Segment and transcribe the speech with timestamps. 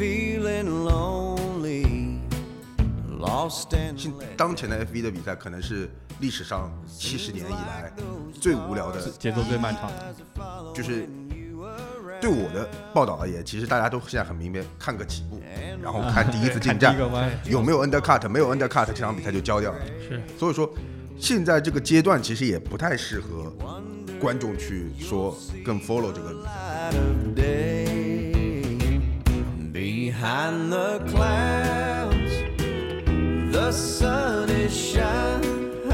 [0.00, 2.16] feeling lonely,
[3.20, 5.90] lost and 现当前的 F 1的比赛可能是
[6.20, 7.92] 历史上七十年以来
[8.32, 10.14] 最无聊的，节奏最漫长的。
[10.74, 11.06] 就是
[12.18, 15.38] 对我的报道而言，其实大家都现在很明白，看个起步，
[15.82, 16.96] 然后看第一次进站
[17.44, 19.78] 有没有 undercut，没有 undercut 这场比赛就交掉了。
[20.08, 20.72] 是，所以说
[21.18, 23.54] 现在这个阶段其实也不太适合
[24.18, 26.42] 观众去说更 follow 这个
[30.20, 32.32] Behind the clouds,
[33.50, 35.88] the sun is shining.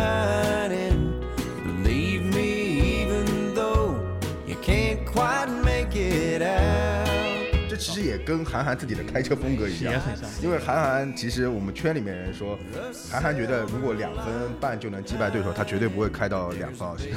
[1.64, 3.94] Believe me, even though
[4.44, 7.06] you can't quite make it out.
[7.70, 12.58] 这其实也跟韩寒自己的开车风格一样，也很像因为韩寒其实我们圈里面人说，
[13.08, 14.24] 韩寒觉得如果两分
[14.60, 17.10] 半就能击败对手，他绝对不会开到两分二十。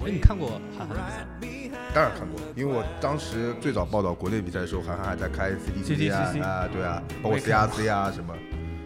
[0.00, 1.76] 哎，你看过韩寒的比赛？
[1.94, 8.34] 当然看过，因为我当时最早报道国内比赛的时候，韩寒还在开 CDCC 啊 CDCC 啊，对啊，包括 CRC 啊什么。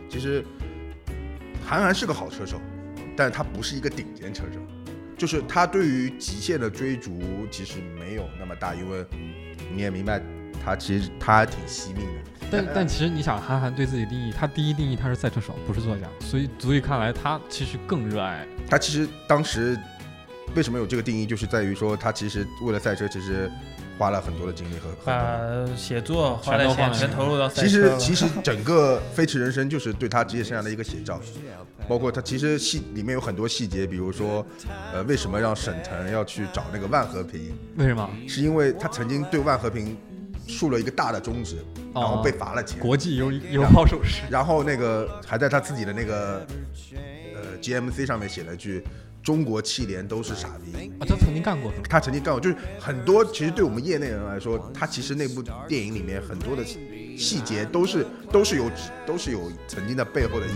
[0.08, 0.44] 其实
[1.64, 2.60] 韩寒是个好车手，
[3.16, 4.58] 但是他不是一个顶尖车手，
[5.16, 9.04] 就是他对于极限的追逐其实没有那么大，因为
[9.74, 10.20] 你也明白，
[10.64, 12.30] 他其实他还挺惜命的。
[12.50, 18.46] 但但其实你想，韩寒对自己定义，他第一定义他是赛车手，不是作家，所以足以看来他其实更热爱。
[18.68, 19.78] 他其实当时
[20.54, 23.50] 为什么有这个定义，就是在于说他其实为了赛车，其实
[23.98, 27.96] 花了很多的精力和很多的把写作花的全都放在钱全投入到赛其车。
[27.98, 31.20] 其实其实整个《飞驰人生》就是对他职业生涯的一个写照，
[31.88, 34.44] 包括他其实细里面有很多细节，比如说，
[34.92, 38.08] 呃，为什么让沈腾要去找那个万和平，为什么？
[38.28, 39.96] 是因为他曾经对万和平
[40.52, 41.56] 竖了一个大的中指，
[41.94, 44.22] 然后被罚了钱，国际友友好手势。
[44.30, 46.46] 然后那个还在他自己的那个
[47.34, 48.84] 呃 GMC 上面写了句
[49.24, 50.92] “中国汽联都是傻逼”。
[51.00, 51.72] 啊，他曾经干过？
[51.88, 56.62] 他曾经干过，就是很多其实对我们业内人来说，他其实那部电影里面很多的
[57.16, 58.70] 细节都是都是有
[59.06, 60.46] 都是有曾经的背后的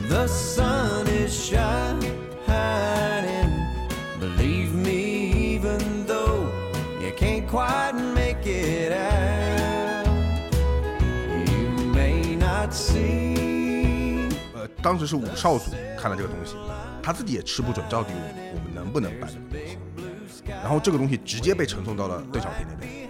[14.87, 16.55] 当时是武少组看了这个东西，
[17.03, 18.13] 他自己也吃不准到底
[18.55, 20.45] 我们能不能办这个东西。
[20.49, 23.09] 然后这个东西直接被呈送到了邓小平那边。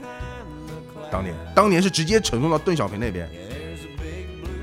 [1.13, 3.29] 当年，当年是直接呈送到邓小平那边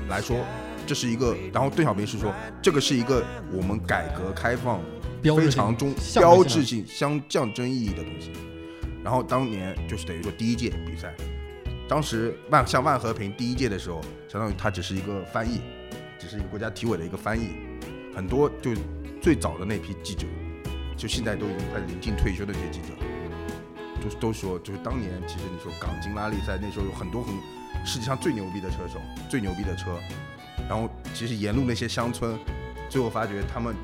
[0.08, 0.44] 来说，
[0.88, 1.36] 这是一个。
[1.52, 4.80] 然后邓小平是说，这个是一个我们改革开放
[5.22, 8.32] 非常中标志性、相象征意义的东西。
[9.04, 11.14] 然后当年就是等于说第一届比赛，
[11.88, 15.60] 当时万像万和平第一届的时候，相当于他只是一个翻译，
[16.24, 17.50] 只是一个国家体委的一个翻译，
[18.16, 18.70] 很多就
[19.20, 20.26] 最早的那批记者，
[20.96, 22.94] 就现在都已经快临近退休的这些记者，
[24.02, 27.34] 都都说，就是当年其实你说港金拉力赛那时候有很多很
[27.84, 28.98] 世界上最牛逼的车手，
[29.28, 29.98] 最牛逼的车，
[30.66, 32.38] 然后其实沿路那些乡村，
[32.88, 33.74] 最后发觉他们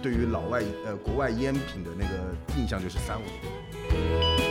[0.00, 4.49] 对于老外呃国外烟品的那个印象就是三五。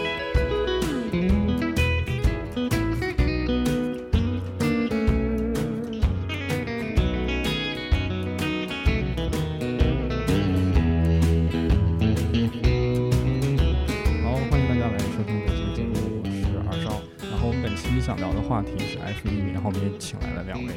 [18.20, 20.74] 聊的话题是 F 一然后我们也请来了两位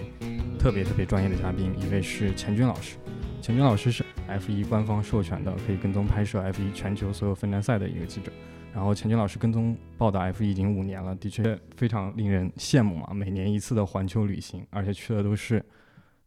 [0.61, 2.97] 特别特别专业的嘉宾，一位是钱军老师，
[3.41, 8.31] 钱军老师是 F 一官方授权的，可以跟踪拍摄 F 一全球所有分站赛的一个记者。
[8.73, 15.61] 然后钱军老师跟踪报道 F 一已经五年了，的确非常令人羡慕嘛，每年一次的环球旅行，而且去的都是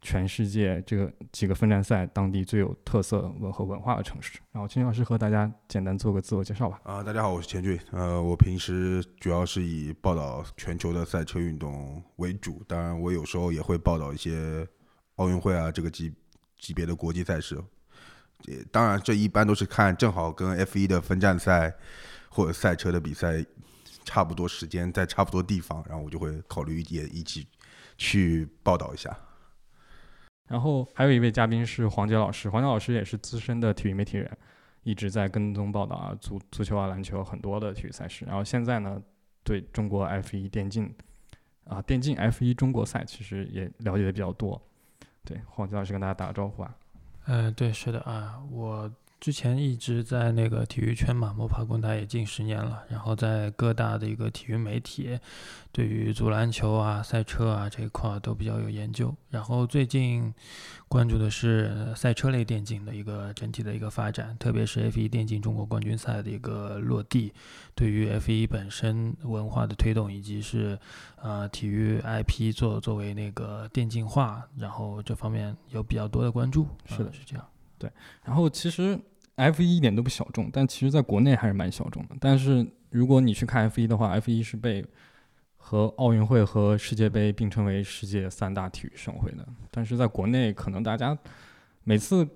[0.05, 4.39] 全世界这个几个分站赛当地最有特色文和文化的城市。
[4.51, 6.79] 然后钱军老师和大家简单做个自我介绍吧。
[6.83, 7.79] 啊、大家好，我是钱俊。
[7.91, 14.65] 呃，我平时主要是以报道全球的赛车运动为主，当然我有时候也会报道一些
[15.15, 16.13] 奥运会啊这个级
[16.59, 17.59] 级别的国际赛事。
[18.43, 21.73] 也当然，这一般都是看正好跟 F 1的分站赛
[22.29, 23.43] 或者赛车的比赛
[24.03, 27.47] 差不多时间，在差不多地方，然后我就会考虑也一起
[27.97, 29.17] 去报道一下。
[30.47, 34.29] 然后还有一位嘉宾是黄杰老师，黄杰老师也是资深的体育媒体人，
[34.83, 38.25] 一直在跟踪报道啊足足球啊篮球很多的体育赛事。
[38.25, 39.01] 然后现在呢，
[39.43, 40.93] 对中国 F 1电竞
[41.63, 44.61] 啊电竞 F 1中国赛其实也了解的比较多。
[45.23, 46.75] 对，黄杰老师跟大家打个招呼啊。
[47.25, 48.91] 嗯，对，是的啊，我
[49.25, 55.19] 之前一直在那个体育圈嘛，摸爬滚打也近十年了，然后在各大的一个体育媒体，
[55.71, 59.11] 对于足篮球啊、赛车啊这一块儿都比较有研究。
[59.31, 60.31] 然后最近
[60.87, 67.33] 关注的是赛车类电竞的一个整体的一个发展，特别是 F1 电竞中国冠军赛的一个落地，
[67.73, 70.77] 对于 F1 本身文化的推动，以及是
[71.15, 76.67] 呃体育 IP 作作为那个电竞化，然后这方面有比较多的关注。
[76.85, 77.43] 是的嗯是这样。
[77.77, 77.91] 对
[78.23, 78.97] 然后其实
[79.35, 82.15] F 一一点都不小众，但其实在国内还是蛮小众的。
[82.19, 84.85] 但是如果你去看 F 一的话，F 一是被
[85.57, 89.45] 和奥运会和世界杯并称为世界三大体育盛会的。
[89.71, 91.17] 但是在国内，可能大家
[91.83, 92.27] 每次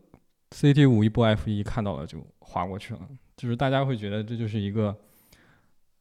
[0.51, 3.01] CT 五一播 F 一看到了就划过去了，
[3.37, 4.97] 就是大家会觉得这就是一个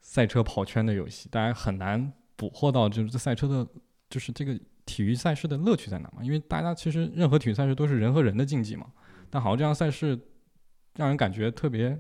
[0.01, 3.69] 赛车跑圈的游戏，大家很难捕获到就是这赛车的，
[4.11, 6.25] 就是这个体育赛事的乐趣在哪嘛？
[6.25, 8.87] 因为大家其实任何体育赛事都是人和人的竞技嘛。
[9.31, 10.19] 但好像这样赛事
[10.97, 11.99] 让人感觉特别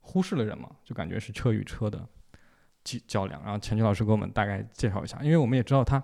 [0.00, 2.06] 忽视了人嘛，就感觉是车与车的
[2.84, 3.42] 较较量。
[3.42, 6.02] 然后陈军老师给我们大概介绍一下，因为我们也知道它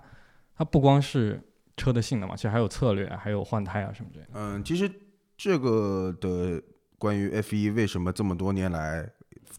[0.55, 1.41] 它不光是
[1.77, 4.31] 车的性能嘛，其实还有策略，还有换胎啊什么之类的。
[4.33, 4.91] 嗯，其实
[5.37, 6.61] 这个的
[6.97, 9.09] 关于 F 一为什么这么多年来，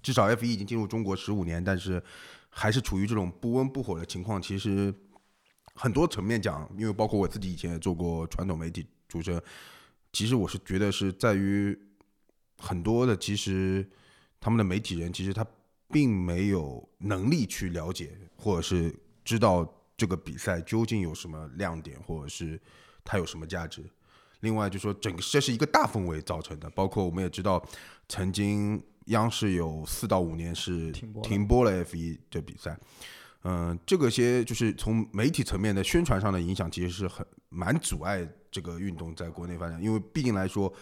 [0.02, 2.02] 至少 F 一已经进入中国十五年，但是
[2.50, 4.94] 还是处于这种不温不火的情况，其实
[5.74, 9.40] 很多层面讲，因为包括我自己以前也做过传统媒体出身，
[10.12, 11.76] 其实我是觉得是在于
[12.58, 13.88] 很多的其实
[14.40, 15.46] 他们的媒体人其实他
[15.88, 19.66] 并没有能力去了解或者是知道
[19.96, 22.60] 这个比赛究竟有什么亮点，或者是
[23.04, 23.84] 它有什么价值。
[24.40, 27.64] 另外就说整个这是一个大氛围造成的，包括我们也知道，
[28.08, 30.90] 曾经央视有四到五年是
[31.22, 32.78] 停播了 F 一这比赛。
[33.44, 39.82] 嗯，这个些就是从媒体层面的宣传上的影响，其实是很蛮阻碍这个运动在国内发展。
[39.82, 40.72] 因为毕竟来说，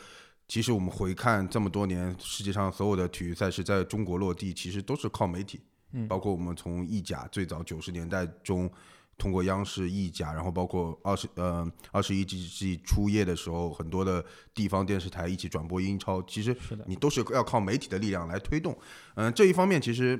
[0.48, 5.60] 其实我们回看这么多年，世界上所有的体育赛事在中国落地，其实都是靠媒体。
[5.94, 8.70] 嗯包括我们从意甲最早九十年代中，
[9.18, 14.24] 通过央视、意甲，然后包括二十呃二十一世纪初叶的时候，很多的
[14.54, 18.74] 地方电视台一起转播英超，其实是的，你都是要靠媒体的力量来推动。
[19.16, 20.18] 嗯、这一方面其实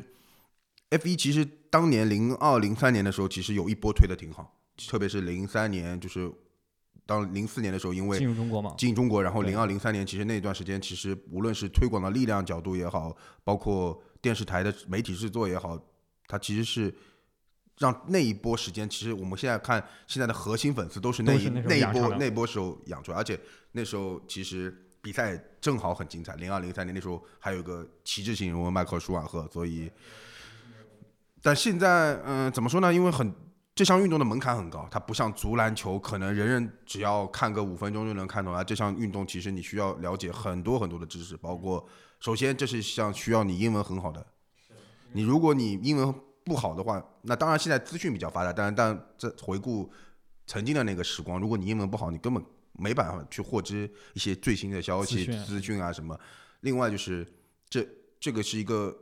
[0.91, 6.31] F 一其实当年零二零三年的时候，其实有一波推的挺好，特别是零三年，就是
[7.12, 13.14] 当零四年的时候，因为进入中国嘛，进中国，然后对零二零三年，其实那段时间，其实无论是推广的力量角度也好，
[13.44, 15.79] 包括电视台的媒体制作也好，
[16.26, 16.94] 它其实是
[17.79, 23.38] 让那一波时间，其实我们现在看现在的核心粉丝都是那一那一波那波时候养出来，而且
[23.73, 26.35] 那时候其实比赛正好很精彩。
[26.37, 29.91] 零二零三年那时候还有个旗帜性人物迈克尔舒瓦赫，所以，
[31.43, 32.94] 但现在嗯、怎么说呢？
[32.94, 33.35] 因为很
[33.75, 38.63] 这项运动的门槛很高，它不像足篮球，可能人人只要看个五分钟就能看懂啊。
[38.63, 41.87] 这项运动其实你需要了解很多很多的知识，包括
[42.21, 44.27] 首先这是项需要你英文很好的。
[45.13, 46.15] 你如果你英文
[46.45, 49.91] 不好的话，那当然现在资讯比较发达，但但这回顾
[50.47, 56.19] 曾经的那个时光，如果你英文不好，你根本没办法去获知一些最新的消息、资讯资讯啊什么。
[56.61, 57.27] 另外就是
[57.71, 57.87] 这
[58.21, 58.95] 这个是一个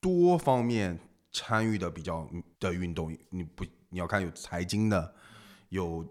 [0.00, 0.98] 多方面
[1.32, 2.28] 参与的比较
[2.58, 5.14] 的运动，你不你要看有财经的，
[5.68, 6.06] 有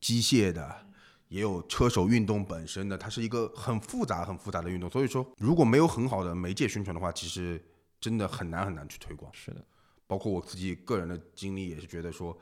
[0.00, 0.86] 机械的。
[1.28, 4.90] 也有车手运动本身的，它是一个很复杂、很复杂的运动。
[4.90, 7.58] 所以说，如果没有很好的媒介宣传的话，其实
[7.98, 9.32] 真的很难很难去推广。
[9.32, 9.64] 是的，
[10.06, 12.38] 包括我自己个人的经历，也是觉得说，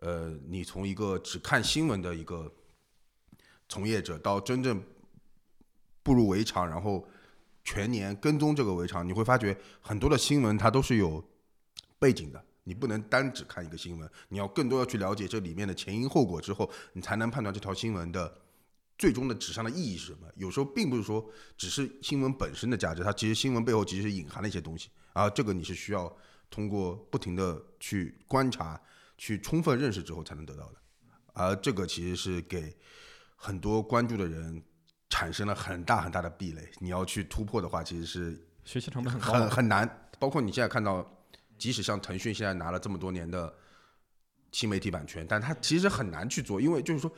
[0.00, 2.52] 呃，你从一个只看新闻的一个
[3.70, 4.82] 从业者，到真正
[6.02, 7.08] 步入围场，然后
[7.64, 11.26] 全年跟踪这个围场，你会发觉很多的新闻它都是有
[11.98, 12.44] 背景的。
[12.68, 18.40] 你不能单只看一个新闻，你要更多要去了解这里面的前因后果之后，你才能判断这条新闻的
[18.98, 20.26] 最终的纸上的意义是什么。
[20.34, 21.24] 有时候并不是说
[21.56, 26.12] 只是新闻本身的价值，它其实新闻背后其实是隐含了一些东西啊，这个你是需要
[26.50, 28.80] 通过不停的去观察、
[29.16, 30.74] 去充分认识之后才能得到的。
[31.34, 32.76] 而这个其实是给
[33.36, 34.60] 很多关注的人
[35.08, 36.68] 产生了很大很大的壁垒。
[36.80, 39.50] 你要去突破的话，其实是学习成本很高很。
[39.50, 40.08] 很难。
[40.18, 41.15] 包括你现在看到，
[41.58, 43.52] 即使像腾讯现在拿了这么多年的
[44.52, 47.12] 新媒体版权，但它其实很难去做，因为就是说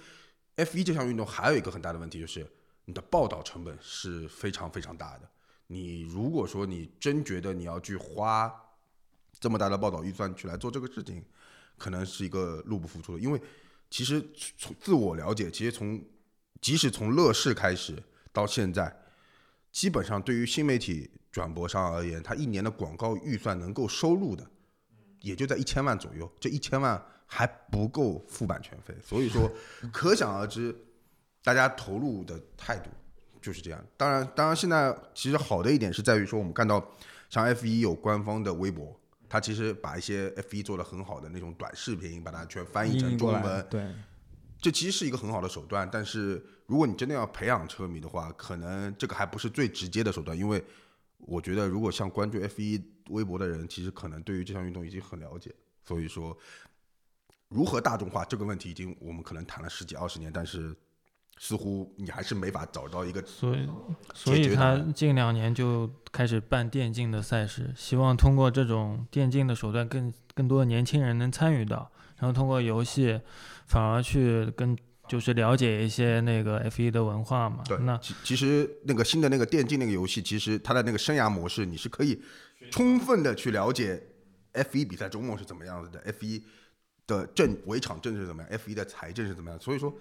[0.57, 2.47] ，F 一这项运动还有一个很大的问题，就是
[2.85, 5.28] 你的报道成本是非常非常大的。
[5.66, 8.52] 你如果说你真觉得你要去花
[9.38, 11.25] 这么大的报道预算去来做这个事情，
[11.76, 13.21] 可能是一个入不敷出的。
[13.21, 13.40] 因为
[13.90, 14.25] 其实
[14.57, 16.02] 从自我了解，其实从
[16.61, 18.02] 即使从乐视开始
[18.33, 18.95] 到现在，
[19.71, 24.45] 基本上对于新媒体转播商而言，它一年的广告预算能够收入的，
[25.21, 26.31] 也就在一千万左右。
[26.41, 29.51] 这一千万还不够付版权费，所以说
[29.93, 30.75] 可想而知，
[31.45, 32.91] 大家投入的态度
[33.41, 33.85] 就是这样。
[33.97, 36.85] 当然，当然现在其实好的一点是在于说，我们看到
[37.29, 38.99] 像 F 一有官方的微博，
[39.29, 43.87] 它其实把一些 F 一做的很好的那种短视频，把它全翻译成中文，对，
[44.61, 50.65] 这其实是一个很好的手段，但是如果你真的要培养车迷的话，可能这个还不是最直接的手段，因为
[51.19, 56.37] 我觉得如果像关注 F 1微博的人，其实可能对于这项运动已经很了解，所以说
[57.49, 60.75] 如何大众化这个问题，已经我们可能谈了十几二十年，但是
[61.38, 63.69] 似乎你还是没法找到一个所以，
[64.12, 73.21] 所以他近两年就开始办电竞的赛事，希望通过这种电竞的手段更，更多的年轻人能参与到，然后通过游戏，
[73.67, 74.77] 反而去跟
[75.09, 77.63] 就是了解一些那个 F 一的文化嘛。
[77.67, 82.21] 对，那其其实那个新的那个电竞那个游戏，其实它的那个生涯模式，你是可以
[82.71, 84.03] 充分的去了解
[84.53, 86.45] F 一比赛周末是怎么样子的，F 一
[87.07, 89.59] 的政围场政治是怎么样，F 一的财政是怎么样。
[89.59, 89.95] 所以说，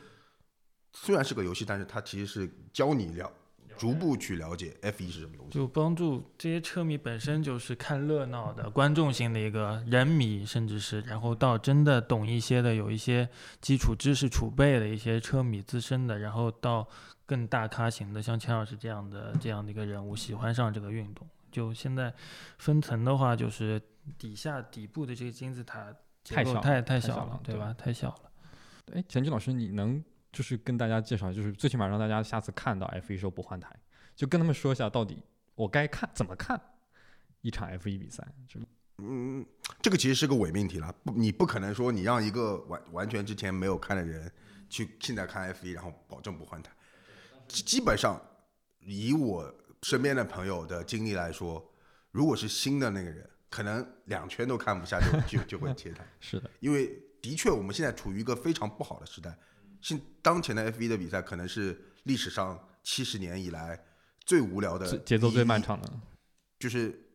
[0.91, 3.31] 虽然是个游戏，但是它其实是教你了
[3.77, 5.51] 逐步去了解 F 1是什么东西。
[5.51, 13.29] 就帮助这些车迷本身就是看热闹的观众型的一个人迷，甚至是然后到真的懂一些的，有一些
[13.61, 16.87] 基础知识储备的一些车迷资深的，然后到
[17.25, 21.27] 更大咖型的，像钱老师这样的这样的一个人物喜欢上这个运动。
[21.49, 22.13] 就现在
[22.57, 23.81] 分层的话，就是
[24.17, 25.93] 底下底部的这个金字塔
[26.23, 27.73] 太小太了太小了，对对吧？
[27.77, 28.31] 太小了。
[28.93, 33.75] 哎，钱军老师，你能就是跟大家介绍，就是最起码让大家下次看到 F 1时候不换台，
[34.15, 35.23] 就跟他们说一下，到底
[35.55, 36.61] 我该看怎么看
[37.41, 38.27] 一场 F 1比赛？
[38.47, 38.59] 就
[38.97, 39.45] 嗯，
[39.81, 44.31] 这个其实是个伪命题了，不，你不可能说你让一个完完全之前没有看的人
[44.69, 46.71] 去现在看 F 1然后保证不换台。
[47.47, 48.21] 基基本上，
[48.79, 49.53] 以我
[49.83, 51.63] 身边的朋友的经历来说，
[52.11, 59.37] 如果是新的那个人，可能两圈都看不下就就就会切台， 是的，因为的确我们现在处于一个非常不好的时代。
[59.81, 63.79] 现当前的 F 1的比赛可能是历史上七十年以来
[64.25, 65.91] 最无聊的节节奏最漫长的，
[66.59, 67.07] 就是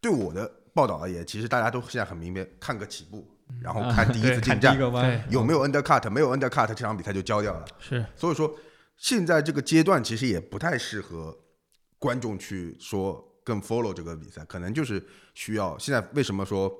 [0.00, 3.28] 对我的报道而言，其实大家都现在很明白，看个起步，
[3.60, 4.78] 然后看第一次进站
[5.30, 7.66] 有没有 undercut，没有 undercut，这场比赛就交掉了。
[7.78, 8.58] 是所以说，
[8.96, 11.36] 现在这个阶段其实也不太适合
[11.98, 16.72] 观众去说更 follow 这个比赛，可能就是需要现在为什么说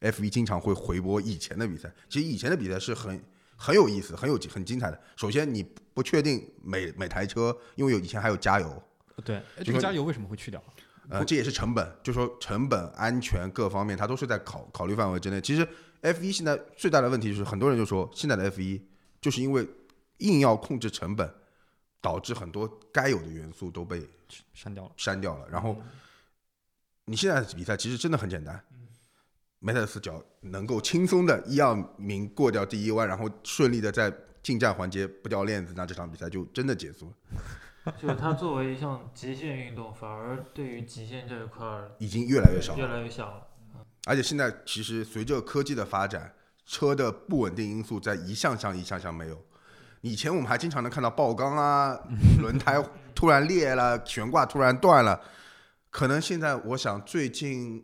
[0.00, 1.92] F 1经常会回播以前的比赛？
[2.08, 3.22] 其实以前的比赛是很
[3.58, 4.98] 很有意思、很有很精彩的。
[5.16, 5.62] 首先，你
[5.92, 8.82] 不确定每每台车，因为有以前还有加油，
[9.24, 10.62] 对，哎这个加油为什么会去掉？
[11.10, 15.40] 呃，这也是成本，就说成本、安全各方面，它都是在考考虑范围之内。
[15.40, 15.66] 其实
[16.02, 18.86] F 一现在最大的问题就是，很多人就说现在的 F 一
[19.20, 19.66] 就是因为
[20.18, 21.32] 硬要控制成本，
[22.00, 24.06] 导致很多该有的元素都被
[24.52, 24.92] 删掉了。
[24.98, 25.48] 删掉了。
[25.48, 25.76] 然后
[27.06, 28.62] 你现在的比赛其实真的很简单，
[29.60, 34.12] 梅赛德斯只要能够轻松的一二名过掉第一弯，然后顺利的在
[34.42, 37.92] 进站环节不掉链子，那这场比赛就真的结束了。
[37.96, 43.46] 就是它作为一项极限运动，反而对于极限这一块儿已经越来越少了越来越小了。
[44.06, 46.32] 而且现在其实随着科技的发展，
[46.66, 49.42] 车的不稳定因素在一项项一项项没有。
[50.02, 51.98] 以前我们还经常能看到爆缸啊，
[52.40, 52.82] 轮胎
[53.14, 55.20] 突然裂了，悬挂突然断了。
[55.90, 57.82] 可能现在我想最近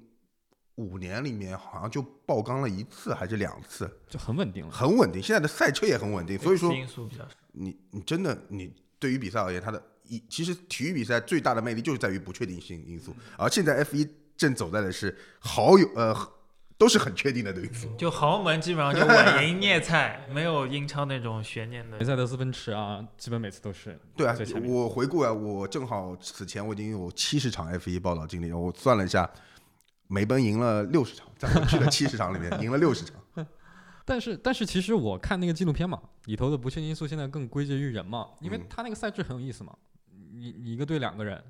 [0.76, 4.72] 五年里面好像就爆缸了一次还是两次，就很稳定了。
[4.72, 5.22] 很稳定。
[5.22, 7.30] 现在的赛车也很稳定，所以说因素比较少。
[7.52, 16.12] 你你真的你对于比赛而言，它的一其实体育比赛最大的魅力就是在于不确定性因素，而现在 F 一正走在的是好友呃
[16.76, 17.88] 都是很确定的因素。
[17.96, 22.04] 就豪门基本上就稳赢 孽菜，没有英超那种悬念的梅。
[22.04, 24.36] 赛德斯奔驰啊，基本每次都是对啊。
[24.64, 29.30] 我回顾啊，我正好此前我已经有七十场 F 一报道经历，我算了一下，
[30.14, 33.16] 梅奔赢了六十场，在过去的 七十场里面赢了六十场。
[34.06, 39.76] 但是但是其实我看那个纪录片嘛，里头的不确定因素现在更归结于人嘛，因为嗯他那个赛制很有意思嘛。
[40.36, 41.42] 你你一个队两个人，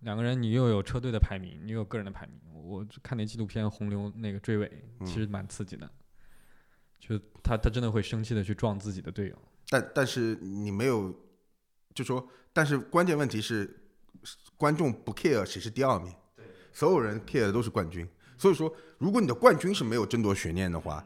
[0.00, 2.40] 两个人你又有车队的排名，你又有个人的排名。
[2.52, 4.70] 我看那纪录片《红牛》那个追尾，
[5.04, 5.88] 其实蛮刺激的。
[6.98, 9.36] 就他他真的会生气的去撞自己的队友。
[9.68, 11.14] 但但是你没有，
[11.94, 13.90] 就说，但是关键问题是，
[14.56, 16.12] 观众不 care 谁是第二名，
[16.72, 18.08] 所有人 care 的都是冠军。
[18.36, 21.04] 所以说，如果你的冠军是没有争夺悬念的话，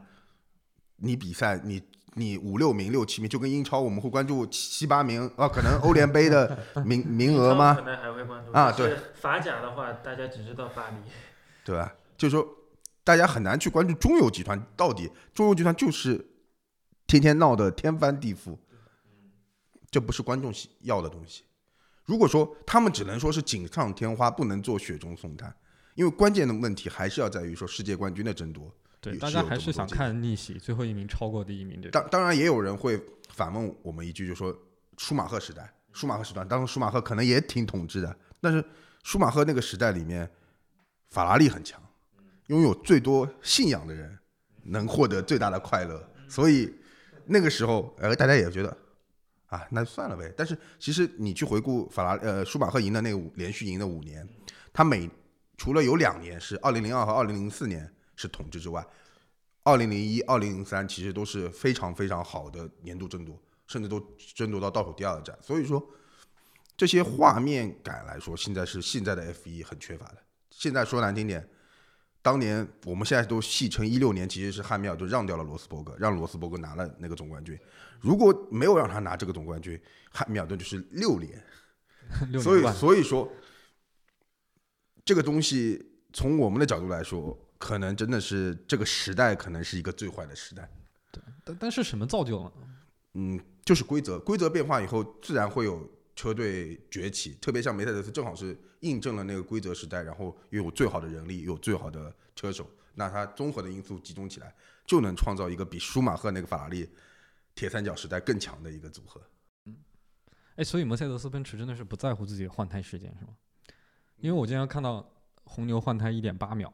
[0.97, 1.81] 你比赛你
[2.13, 7.73] 你五六名、六七名，就跟英超我们会关注七七八名啊，可能欧联杯的名名额可吗？
[7.83, 10.95] 能还会关注啊对法甲的话，大家只知道巴黎。
[11.65, 11.93] 对吧？
[12.15, 12.47] 就是说，
[13.03, 16.23] 大家很难去关注中游集团到底，中游集团就是
[17.07, 18.57] 天天闹得天翻地覆，
[19.89, 21.45] 这不是观众喜要的东西。
[22.05, 25.55] 如果说他们只能说是锦上添花，不能做雪中送炭，
[25.95, 28.69] 因为关键的问题还是要在于说世界冠军的争夺。
[28.99, 31.89] 对，大家还是想看逆袭，最后一名超过第一名这。
[31.89, 34.57] 当当然也有人会反问我们一句，就说
[34.97, 38.63] 舒马赫时代舒马赫时代，当时舒马赫可能也挺统治的，但是
[39.03, 40.29] 舒马赫那个时代里面，
[41.09, 41.81] 法拉利很强，
[42.47, 44.17] 拥有最多信仰的人
[44.63, 46.73] 能获得最大的快乐，所以
[47.25, 48.77] 那个时候，呃，大家也觉得
[49.53, 50.33] 啊，那就算了呗。
[50.35, 54.27] 但是其实你去回顾法拉呃舒马赫赢的那个五连续赢的五年，
[54.73, 55.07] 他每
[55.57, 58.83] 除了有两年是二零零二和二零零四年是统治之外，
[59.63, 63.99] 二零零一、二零零三其实都是非常非常好的年度争夺，甚至都
[64.33, 65.37] 争夺到倒数第二的战。
[65.39, 65.87] 所以说，
[66.75, 70.17] 这些画面感来说，现在是现在的 F 一很缺乏的。
[70.49, 71.47] 现在说难听点，
[72.23, 77.55] 当年我们现在都戏称一六年其实是汉密尔顿让掉了罗斯伯格，让罗斯伯格拿了那个总冠军。
[78.03, 79.81] 如果没有让他拿这个总冠军，
[80.11, 81.43] 汉密尔顿就是六连。
[82.39, 83.31] 所以所以说，
[85.05, 90.69] 这个东西从我们的角度来说，可能真的是这个时代可能是一个最坏的时代。
[91.11, 92.53] 对但但是什么造就了？
[93.13, 97.37] 嗯，就是规则，规则变化以后，自然会有车队崛起。
[97.41, 104.53] 特别像梅赛德斯，正好是印证了那个规则时代，然后又有最好的人力，又有最好的车手，那它综合的因素集中起来，
[104.85, 106.89] 就能创造一个比舒马赫那个法拉利
[107.55, 109.21] 铁三角时代更强的一个组合。
[109.65, 109.75] 嗯
[110.55, 113.33] 哎，所以梅赛德斯奔驰真的是不在乎自己的换胎时间是吗？
[114.17, 115.07] 因为我经常看到
[115.43, 116.71] 红牛换胎一点八秒，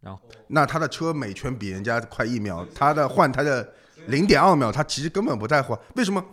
[0.00, 3.74] 然后那他的车每圈比人家快一秒，他的换胎的
[4.08, 5.76] 零点二秒，他其实根本不在乎。
[5.96, 6.24] 为什么？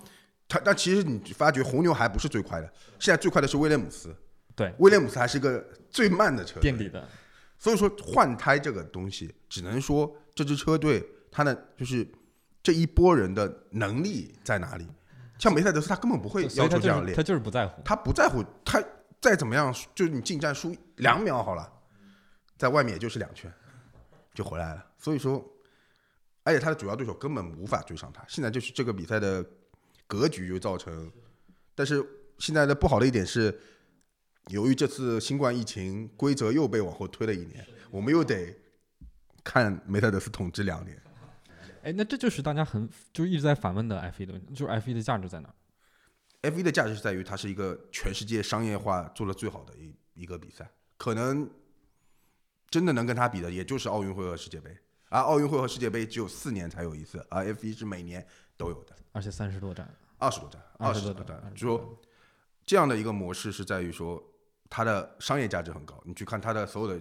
[0.47, 4.15] 他但其实你发觉红牛还不是最快的，现在最快的是威廉姆斯。
[4.55, 7.09] 对威廉姆斯还是个最慢的车垫底的，
[7.57, 12.07] 所以说换胎这个东西，只能说这支车队它的就是
[12.65, 14.87] 这一波人的能力在哪里。
[15.37, 17.79] 像梅赛德斯，他根本不会要求这样练就是他，就是不在乎。
[17.85, 18.83] 他不在乎，他
[19.21, 21.71] 再怎么样，就是你进站输两秒好了，
[22.57, 23.53] 在外面也就是两圈
[24.33, 24.83] 就回来了。
[24.97, 25.45] 所以说，
[26.41, 28.25] 而且他的主要对手根本无法追上他。
[28.27, 29.45] 现在就是这个比赛的
[30.07, 31.11] 格局就造成，
[31.75, 32.03] 但是
[32.39, 33.55] 现在的不好的一点是，
[34.47, 38.57] 由于这次新冠疫情，规则又被往后推了一年，我们又得
[39.43, 40.99] 看梅赛德斯统治两年。
[41.85, 45.53] 哎，那这就是大家很就是一直在反问的 F 一的问题，就是 F 一的价值在哪儿
[46.41, 51.47] ？F 一的价值是在于它是一个全世界商业化做的最好的一一个比赛，可能
[52.71, 54.75] 真的能跟它比的，也就是奥运会和世界杯。
[55.09, 58.25] 而奥运会和世界杯只有四年才有一次，而 F 一是每年
[58.57, 61.53] 都有的，而且三十多站，二十多站，二20十多站多站。
[61.53, 62.01] 就说
[62.65, 64.21] 这样的一个模式是在于说
[64.71, 66.99] 它的商业价值很高，你去看它的所有的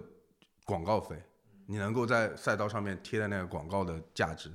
[0.63, 1.19] 广告费，
[1.65, 4.51] 你能够在赛道上面贴的那个广告的价值，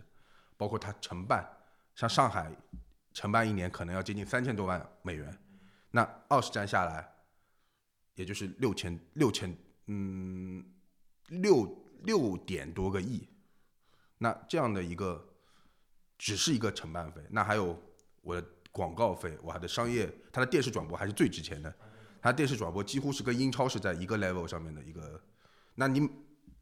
[0.61, 1.49] 包括它承办，
[1.95, 2.55] 像上海
[3.15, 5.39] 承办一年可能要接近三千多万美元，
[5.91, 7.11] 那二十站下来，
[8.15, 10.63] 也就是六千六千嗯
[11.29, 13.27] 六六点多个亿，
[14.19, 15.27] 那这样的一个
[16.19, 17.83] 只是一个承办费，那还有
[18.21, 21.75] 我的广告费，我的商业，它的电视转播还是最值钱的，
[22.21, 25.19] 它电视转播几乎是跟英超是在一个 level 上面的一个，
[25.75, 26.07] 那你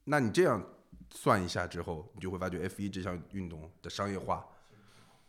[0.05, 0.65] 那你这样
[1.11, 4.47] 算一下之后，你就会发觉 F 一这项运动的商业化，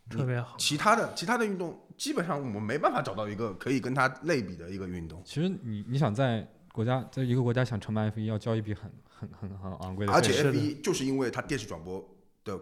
[0.08, 0.56] 特别好。
[0.58, 12.06] 其他的其他的运动基本上我们没办法找到一个可以跟它类比的一个运动，其实你你想在国家在一个国家想承办 F 一要交一笔很很很很昂贵的费用，而且 F 的1就是因为它电视转播
[12.44, 12.60] 的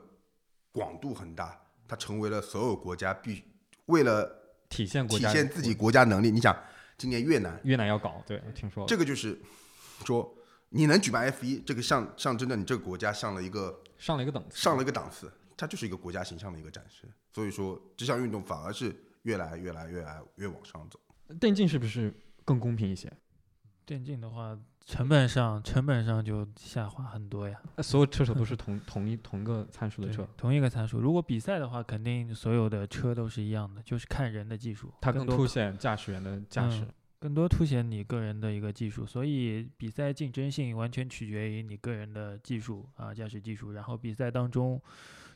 [0.72, 3.42] 广度很大，它成为了所有国家必
[3.86, 4.30] 为了
[4.68, 6.30] 体现国家体现自己国家能力。
[6.30, 6.56] 你想，
[6.96, 9.38] 今年越南越南要搞，对，我听说这个就是
[10.04, 10.34] 说，
[10.70, 17.08] 你能举办 F 一这个象象征着你这个国家上了一个上了一个档次，上了一个档次，它就是一个国家形象的一个展示。
[17.32, 21.00] 所以说，这项运动反而是越来越来越来越往上走。
[21.40, 22.12] 电竞是不是
[22.44, 23.10] 更公平一些？
[23.86, 27.58] 电竞的话，成本上成本上就下滑很多呀。
[27.76, 31.00] 那所有车手都是同同一同个参数的车，，同一个参数。
[31.00, 36.82] 如果比赛的话，肯定所有的车都是一样的，就是看人的技术，它更凸显驾驶员的驾驶。
[36.82, 43.72] 嗯更多凸显你个人的一个技术，所以比赛竞争性完全取决于你个人的技术啊，驾驶技术。
[43.72, 44.80] 然后比赛当中，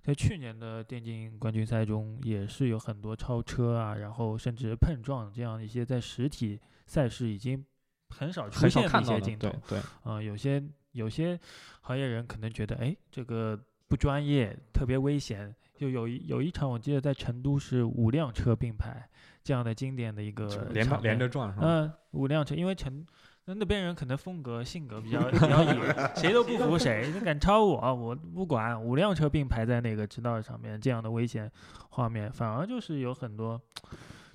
[0.03, 7.64] 在去年的电竞冠军赛中，也是有很多超车啊，然后甚至碰撞这样一些在实体赛事已经
[8.11, 9.81] 很少出现的一些镜头对。
[9.81, 11.38] 对，啊、有些有些
[11.81, 15.55] 行业人可能觉得，哎，这个不专业，特别危险。
[15.75, 19.09] 就有一有一场，我记得在成都是五辆车并排
[19.42, 21.66] 这样的经典的一个连连着撞是吧？
[21.66, 23.05] 嗯，五辆车，因为成
[23.44, 25.74] 那那边人可能风格性格比较比较野，
[26.14, 28.81] 谁都不服谁，你敢超我，我不管。
[28.81, 31.50] 五辆车并排在那个直道上面，这样的危险
[31.90, 33.61] 画面，反而就是有很多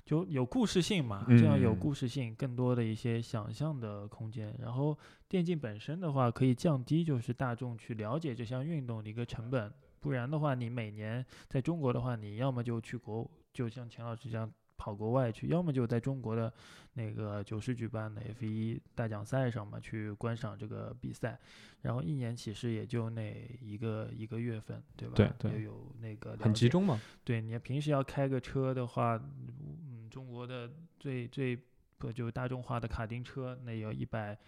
[0.04, 4.54] 就有故事性嘛，这样有嗯故事性，更多的一些想象的空间。
[4.58, 16.50] 然后电竞本身的话，可以降低就是大众去了解这项运动的一个成本，不然的话，你每年在中国的话，你要么就去国，就像钱老师这样跑国外去，要么就在中国的
[16.94, 21.38] 那个九市举办的 F 一大奖赛上嘛去观赏这个比赛，
[21.82, 25.14] 然后一年其实也就那一个一个月份，对吧？
[25.16, 26.98] 对对也有那个很集中嘛。
[27.24, 31.58] 对你平时要开个车的话，嗯，中国的最最
[31.98, 34.38] 不就大众化的卡丁车，那有一百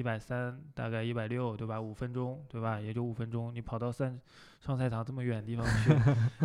[0.00, 1.78] 一百三，大概一百六，对吧？
[1.78, 2.80] 五分钟，对吧？
[2.80, 4.18] 也就五分钟，你跑到三
[4.58, 5.90] 上赛场这么远的地方去，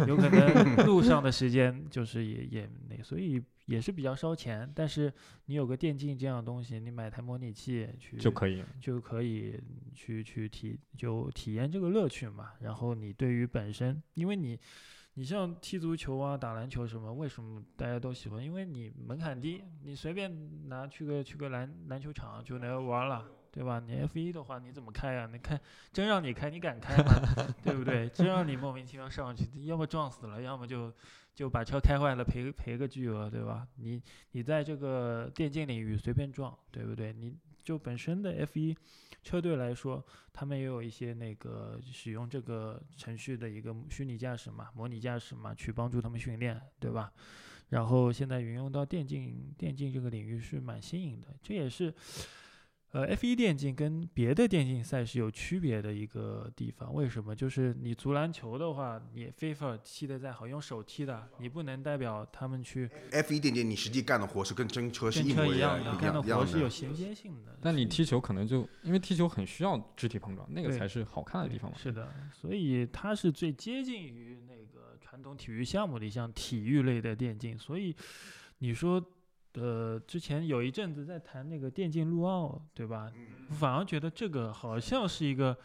[0.06, 4.70] 有可能 路上的时间就是也也那，所以也是比较烧钱。
[4.76, 5.10] 但是
[5.46, 8.62] 你有个电竞这样的东西，你买台模拟器去就可以。
[8.82, 9.58] 就可以
[9.94, 12.52] 去去体就体验这个乐趣嘛。
[12.60, 14.60] 然后你对于本身，因为你
[15.14, 18.44] 你像踢足球啊、打篮球什么，为什么大家都喜欢？
[18.44, 23.26] 因为你门槛低，你随便拿去个去个篮篮球场就能玩了。
[23.56, 23.82] 对吧？
[23.88, 25.30] 你 F 一的话，你怎么开呀？
[25.32, 25.58] 你开，
[25.94, 27.14] 真让你开，你敢开吗？
[27.64, 28.10] 对不对？
[28.10, 30.94] 真让你莫名其妙上去，要么撞死了，要么就
[31.34, 33.66] 就把车开坏了，赔赔个巨额，对吧？
[33.78, 37.14] 你你在这个电竞领域随便撞，对不对？
[37.14, 38.76] 你就本身的 F 一
[39.24, 47.10] 车队来说，他们也有一些那个使用这个程序的一个虚拟驾驶嘛、模拟驾驶嘛，去帮助他们训练，对吧？
[47.70, 51.94] 然后现在运用到电竞电竞这个领域是蛮新颖的，这也是。
[52.96, 57.36] 呃，F1 电竞跟别的电竞赛事有区别的一个地方，为什么？
[57.36, 67.60] 就是你足篮球的话，你 FIFA 踢的再好，用手踢的，你不能代表他们去 F 一电竞你实际干的活是跟真车是跟一模一样的，干的活是有衔接性的。
[67.62, 71.78] 但你踢球可能就因为踢球很需要肢体碰撞，那个才是好看的地方嘛。
[71.78, 77.60] 是的，所以它是最接近于那个传统体育项目的一项体育类的电竞。
[77.60, 77.94] 所以
[78.60, 79.06] 你说，
[79.56, 83.12] 呃，之前有一阵子在谈那个电竞陆奥，对吧？
[83.60, 85.58] 反而觉得这个好像是一个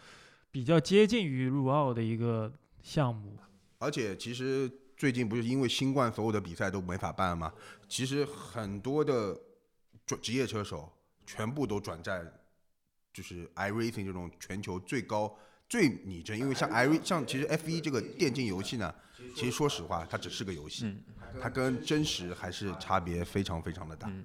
[0.50, 3.36] 比较接近于陆奥的一个项目。
[3.78, 7.52] 而且其实最近不是因为新冠所有的比赛都没法办吗？
[7.88, 9.38] 其实很多的
[10.06, 10.92] 转职业车手
[11.26, 12.32] 全部都转战
[13.12, 15.36] 就是 iRacing 这种全球最高
[15.68, 18.94] 最拟真，因为像 i 像其实 F 一这个电竞游戏呢，
[19.34, 21.02] 其实说实话它只是个游戏，嗯
[21.40, 24.08] 它跟真实还是差别非常非常的大。
[24.08, 24.24] 嗯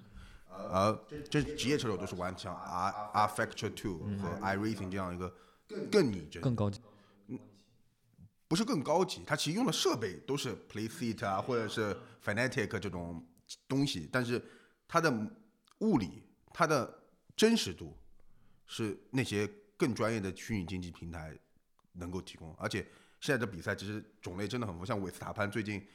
[0.58, 0.98] 而
[1.30, 5.36] 这职业车手都是玩像 R R Factor Two 和 iRacing 这样一个
[5.92, 6.80] 更拟真、更高级。
[7.28, 7.38] 嗯
[8.48, 13.28] 不是更高级，它其实用的设备都是 Playseat 啊，或者是 Fanatic 这种
[13.68, 14.42] 东西，但是
[14.88, 15.12] 它的
[15.80, 17.02] 物理、它的
[17.36, 17.98] 真实度
[18.66, 21.38] 是那些更专业的虚拟竞技平台
[21.94, 22.56] 能够提供。
[22.56, 22.86] 而且
[23.20, 25.86] 现在的比赛其实种类真的很丰富，像韦斯塔潘最近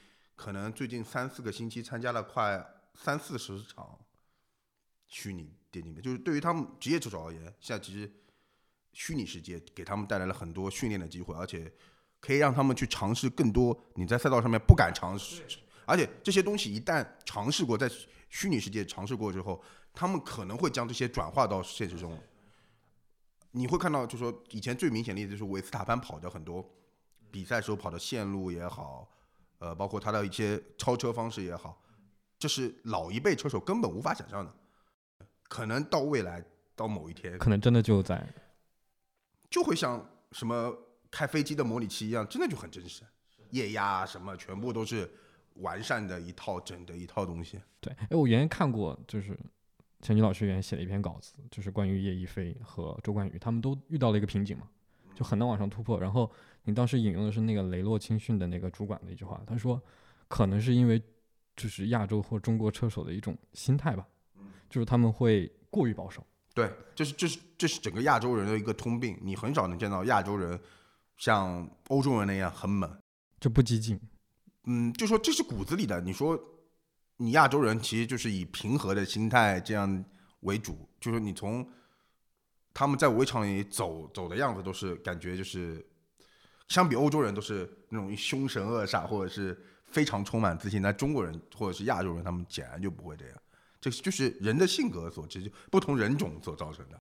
[0.40, 3.98] 可能最近三四个星期参加了快三四十场
[5.06, 8.10] 虚拟电竞比赛，就是对于他们职业选手而言，现在其实
[8.94, 11.70] 虚拟世界给他们带来了很多训练的机会，而且
[12.20, 15.42] 可以让他们去尝试更多你在赛道上面不敢尝试，
[15.84, 17.86] 而且这些东西一旦尝试过，在
[18.30, 22.18] 虚拟世界尝试过之后，他们可能会将这些转化到现实中。
[23.50, 26.66] 你会看到，就说以前最明显的例子就是维斯塔潘跑的很多
[27.30, 29.06] 比赛时候跑的线路也好，
[29.60, 31.80] 呃，包括他的一些超车方式也好，
[32.38, 34.52] 这是老一辈车手根本无法想象的。
[35.48, 36.44] 可能到未来
[36.76, 38.26] 到某一天，可能真的就在
[39.50, 40.72] 就会像什么
[41.10, 43.02] 开飞机的模拟器一样，真的就很真实，
[43.50, 45.10] 液压啊什么全部都是
[45.54, 47.60] 完善的一套整的一套东西。
[47.80, 47.92] 对。
[48.08, 49.36] 哎，我原先看过，就是
[50.00, 54.68] 钱军老师原先写了一篇稿子，就是关于叶一飞和周冠宇他们都遇到了一个瓶颈嘛，
[55.20, 56.00] 就很难往上突破。
[56.00, 56.30] 然后
[56.64, 59.78] 你当时引用的是那个雷诺青训的那个主管的一句话，他说，
[60.28, 60.98] 可能是因为
[61.54, 64.08] 就是亚洲或中国车手的一种心态吧，
[64.70, 66.26] 就是他们会过于保守。
[66.54, 70.58] 对，这是这是这是整个亚洲人的一个通病，你很少能见到亚洲人
[71.18, 72.90] 像欧洲人那样很猛。
[73.38, 74.00] 就不激进，
[74.64, 76.00] 嗯，就说这是骨子里的。
[76.00, 76.38] 你说
[77.18, 80.04] 你亚洲人其实就是以平和的心态这样
[80.40, 81.66] 为主，就是你从
[82.80, 85.86] 他们在围场里走走的样子，都是感觉就是
[86.68, 90.80] 相比欧洲人都是那种凶神恶煞，或者是非常充满自信。
[90.80, 93.36] 但中国人或者是亚洲人，他们显然就不会这样。
[93.82, 96.98] 这就是人的性格所致，就不同人种所造成的。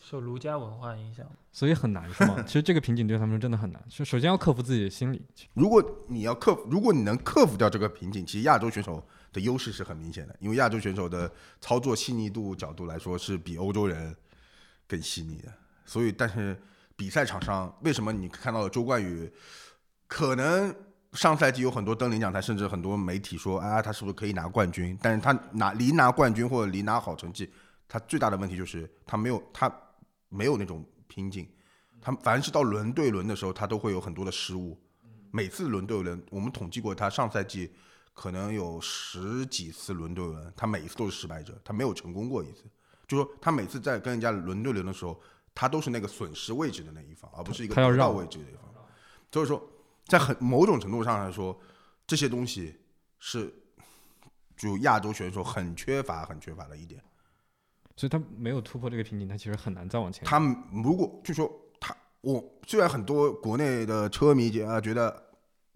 [0.00, 2.42] 受儒家文化影响，所以很难是吗？
[2.44, 5.22] 其实这个瓶颈对他们说真的很难，就首先要克服自己的心理。
[5.54, 9.00] 如果你要克服，如果你能克服掉这个瓶颈，其实亚洲选手
[9.32, 14.14] 的优势是很明显的，因为亚洲选手的操作细腻度角度来说是比欧洲人
[14.92, 15.50] 更细腻的。
[15.86, 16.60] 所以，但是
[16.94, 19.32] 比赛场上为什么你看到了周冠宇，
[20.06, 20.74] 可能
[21.14, 24.98] 上赛季有很多登领奖台，甚至很多媒体说啊，他是不是可以拿冠军？
[25.00, 27.50] 但是他拿离拿冠军或者离拿好成绩，
[27.88, 29.74] 他最大的问题就是他没有他
[30.28, 31.48] 没有那种拼劲。
[32.00, 34.78] 他凡是到轮对轮的时候，他都会有很多的失误。
[35.30, 37.72] 每次轮对轮，我们统计过，他上赛季
[38.12, 42.64] 可能有十几次轮对轮，他每一次都是失败者，他没有成功过一次。
[43.12, 45.20] 就说他每次在跟人家轮对轮的时候，
[45.54, 48.62] 他都是那个损失位置的那一方，而不是一个得到位置的一方。
[49.30, 49.62] 所以说，
[50.06, 51.58] 在很某种程度上来说，
[52.06, 52.74] 这些东西
[53.18, 53.52] 是
[54.56, 57.02] 就亚洲选手很缺乏、很缺乏的一点。
[57.96, 60.24] 所以他没有突破这个瓶颈，他其实很难再往前。
[60.24, 65.22] 他们如果就说他，我虽然很多国内的车迷啊觉得，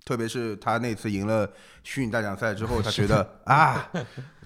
[0.04, 1.50] 特别是他那次赢了
[1.82, 3.90] 虚拟大奖赛之后，他觉得 啊，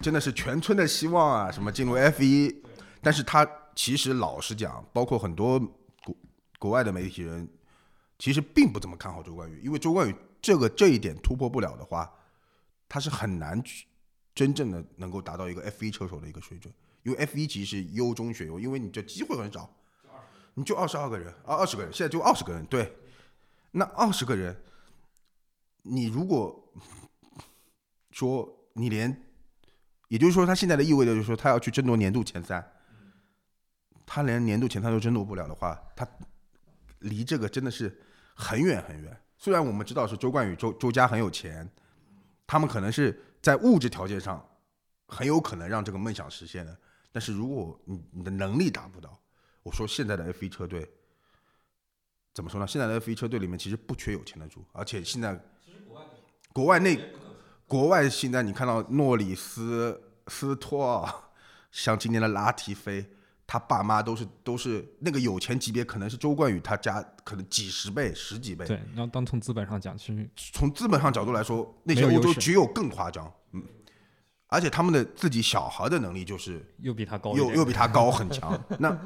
[0.00, 2.59] 真的是全村的希望啊，什么进入 F 一，
[3.02, 5.58] 但是他其实老实讲，包括很多
[6.04, 6.16] 国
[6.58, 7.48] 国外的媒体人，
[8.18, 12.12] 其实并不怎么看好周冠宇，因为周冠宇这个这一点突破不了的话，
[12.88, 13.86] 他是很难去
[14.34, 16.72] 真正的能够达到一个 F 一车手的一个水准。
[17.02, 19.74] 因为 F 一其实是优中选优，因为你这机会很少，
[20.52, 22.94] 你就二十二个人啊，二十个人，现在就二十个人，对，
[23.70, 24.54] 那二十个人，
[25.82, 26.70] 你如果
[28.10, 29.22] 说你连，
[30.08, 32.62] 也就是说，他现在的意味着就是说，他要去争夺年度前三，
[34.12, 36.04] 他连年度前三都争夺不了的话，他
[36.98, 37.96] 离这个真的是
[38.34, 39.16] 很远很远。
[39.38, 41.70] 虽然我们知道是周冠宇、周周家很有钱，
[42.44, 44.44] 他们可能是在物质条件上
[45.06, 46.76] 很有可能让这个梦想实现的，
[47.12, 49.16] 但是如果你你的能力达不到，
[49.62, 50.90] 我说现在的 F 一车队
[52.34, 52.66] 怎么说呢？
[52.66, 55.40] 现在的 F 一车队里面其实不缺有钱的主，而且现在
[56.52, 56.98] 国外那
[57.68, 61.14] 国外现在你看到诺里斯、斯托尔，
[61.70, 63.08] 像今年的拉提菲，
[63.50, 68.64] 他爸妈都是都是那个有钱级别，可能是周冠宇他家可能几十倍、十几倍。
[68.64, 73.60] 对，然后当从资本上讲，其实从资本上角度来说，那些欧洲只有更夸张，嗯，
[74.46, 78.56] 而且他们的自己小孩的能力就是又比他高，又又比他高很强。
[78.78, 78.96] 那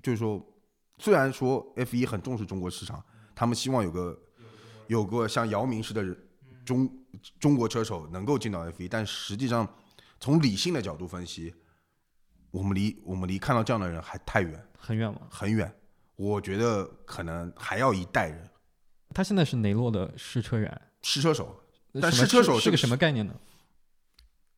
[0.00, 0.40] 就是说，
[0.98, 3.04] 虽然说 F 一很重视中国市场，
[3.34, 4.16] 他们希望有个
[4.86, 6.16] 有个像姚明似的
[6.64, 6.88] 中
[7.40, 9.68] 中国车手能够进到 F 一，但实际上
[10.20, 11.52] 从理性的角度分析，
[12.54, 15.22] 我们离我们离看到这样的人还太远很远吗。
[15.28, 15.74] 很远。
[16.14, 18.48] 我觉得可能还要一代人
[19.12, 21.60] 他现在是雷诺的试车员，试车手，
[22.00, 23.34] 但试车手是个这个什么概念呢？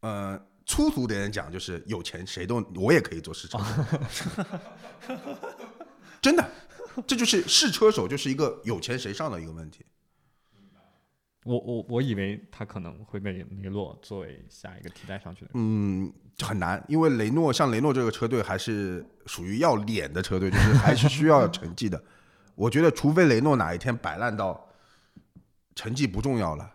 [0.01, 3.59] 呃，粗俗点讲就是有钱谁都我也可以做试车
[4.11, 4.27] 手，
[6.21, 6.47] 真的，
[7.07, 9.87] 这就是试车手就是一个有钱谁上的一个问题。
[11.47, 15.53] 我我我以为他可能会被雷诺作为下一个替代上去的。
[15.55, 22.03] 嗯，很难，因为雷诺像雷诺这个车队还是属于要脸的车队，就是还是需要成绩的。
[22.57, 24.69] 我觉得，除非雷诺哪一天摆烂到
[25.75, 26.75] 成绩不重要了，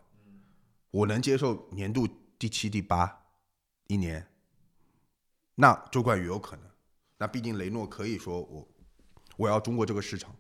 [0.92, 2.08] 我能接受年度
[2.40, 3.24] 第七、第八
[3.88, 4.26] 一年，
[5.56, 6.66] 那周冠宇有可能。
[7.18, 8.68] 那毕竟雷诺可以说我
[9.38, 10.34] 我要中国这个市场，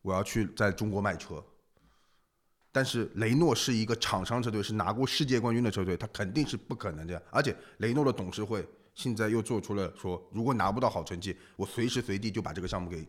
[0.00, 1.44] 我要去在中国卖车。
[2.78, 7.20] 但是雷诺是一个厂商车队，是拿过世界冠军的车队，他肯定是不可能这样。
[7.28, 8.64] 而且雷诺的董事会
[8.94, 13.04] 现在又做出了说，如果拿不到好成绩，我随时随地就把这个项目给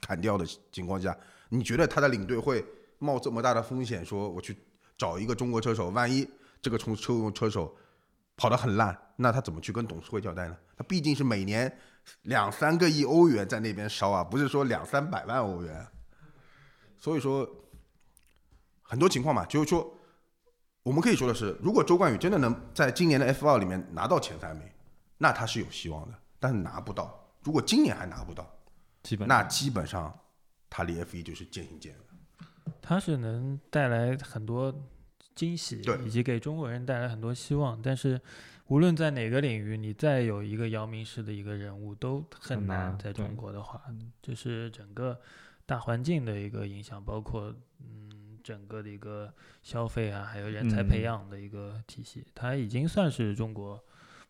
[0.00, 1.16] 砍掉的情况下，
[1.48, 2.66] 你觉得他的领队会
[2.98, 4.56] 冒这么大的风险，说我去
[4.98, 6.28] 找一个中国车手，万一
[6.60, 7.72] 这个从车车手
[8.36, 10.56] 跑得很烂，那他怎么去跟董事会交代呢？
[10.76, 11.72] 他毕竟是每年
[12.22, 15.86] 两三个亿欧元在那边烧啊，不是说两三百万欧元。
[16.98, 17.48] 所以说，
[18.84, 19.92] 很多情况嘛，就是说，
[20.84, 24.68] 我们可以说的是，如果周冠宇真的能在今年的 F 二里面拿到前三名，
[25.18, 26.14] 那他是有希望的。
[26.38, 28.46] 但是拿不到，如果今年还拿不到，
[29.02, 30.16] 基本那基本上
[30.68, 32.00] 他离 F 一就是渐行渐远。
[32.82, 34.74] 他是能带来很多
[35.34, 37.80] 惊喜对，以及给中国人带来很多希望。
[37.80, 38.20] 但是，
[38.66, 42.98] 无论在哪个领域，你再有一个姚明式的一个人物，都很很难难。
[42.98, 43.82] 在中国的话，
[44.20, 45.18] 这是整个
[45.64, 48.10] 大环境的一个影响，包括嗯
[48.44, 52.24] 整个的一个消费啊，还有人才培嗯养的一个体系。
[52.34, 53.82] 他已经算是中国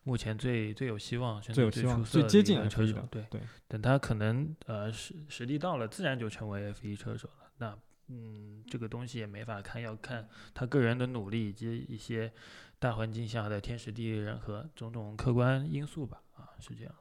[0.03, 3.07] 目前最最有希望，甚最有至希望最接近的车手的。
[3.11, 7.51] 对，对，等他可能呃实实力到了，自然就成为 F 1车手了。
[7.57, 12.31] 那嗯，这个东西也没法看，要看他个人的努力以及一些
[12.79, 16.21] 大环境下的天时地利人和种种客观因素吧。
[16.35, 16.95] 啊，是这样。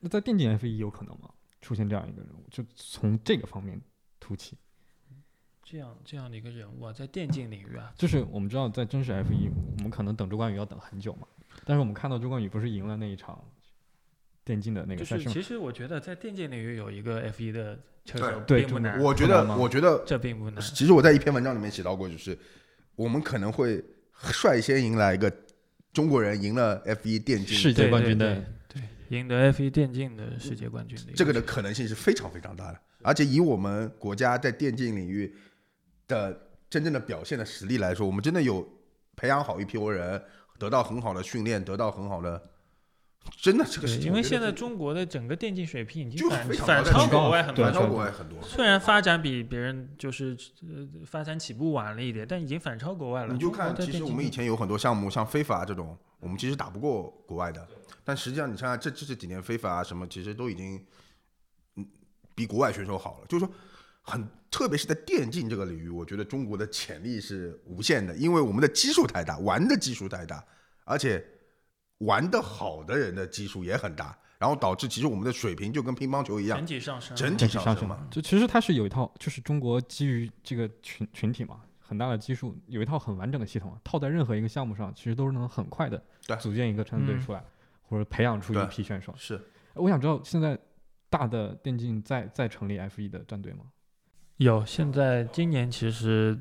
[0.00, 1.30] 那在电竞 F 一有可能吗？
[1.60, 3.78] 出现这样一个人物，就从这个方面
[4.18, 4.56] 突起。
[5.70, 11.28] 这样这样的一个人物啊，在电竞领域啊，就是我们知道，在真实 F 一，我们可能等周冠宇要等很久嘛。
[11.64, 13.40] 但是我们看到周冠宇不是赢了那一场
[14.44, 15.32] 电竞的那就是个赛事吗？
[15.32, 20.60] 其实我觉得在电竞领域有一个 F 一的车手并不难，我觉得，我觉得这并不难。
[20.60, 22.36] 其实我在一篇文章里面写到过，就是
[22.96, 23.80] 我们可能会
[24.12, 25.32] 率先迎来一个
[25.92, 32.80] 中国人赢了 F 一电竞世界冠军的对对，赢得 F 一电竞的世界冠军的这个的可能性是非常非常大的。
[33.02, 35.32] 而且以我们国家在电竞领域
[36.10, 38.68] 的真正的表现的实力来说，我们真的有
[39.16, 40.22] 培养好一批人，
[40.58, 42.50] 得到很好的训练，得到很好的，
[43.40, 47.72] 真的这个对，事情，因为现在中国的整个电竞水平已经反反超国外很多了。
[47.72, 48.42] 反超国外很多。
[48.42, 53.32] 虽然发展比别人就是呃发展起步晚了一点，但已经反超国外了。
[53.32, 57.66] 你就看，其实我们以前有很多项目，像非法这种，我们其实打不过国外的。
[58.02, 60.84] 但实际上，你看看这这这几年非法啊什么，其实都已经，
[61.76, 61.86] 嗯，
[62.34, 63.26] 比国外选手好了。
[63.28, 63.54] 就是说，
[64.02, 70.44] 很特别是在电竞这个领域，我觉得中国的潜力是无限的，因为我们的基数太大，玩的基数太大，
[70.84, 71.24] 而且
[71.98, 78.06] 玩的好的人的基数也很大，然后导致其实我们的水平就跟乒乓球一样整，体上升，整体上升嘛。
[78.10, 87.44] 就其实它是有一套，就是中国基于这个群群体嘛，很大的基数，有一套很完整的系统，套在任何一个项目上，其实都是能很快的对组建一个战队嗯出来，
[87.82, 89.14] 或者培养出一批选手。
[89.16, 89.40] 是
[89.74, 90.58] 我想知道现在
[91.08, 93.66] 大的电竞在在成立 F 一的战队吗？
[94.40, 96.40] 有，现在今年其实，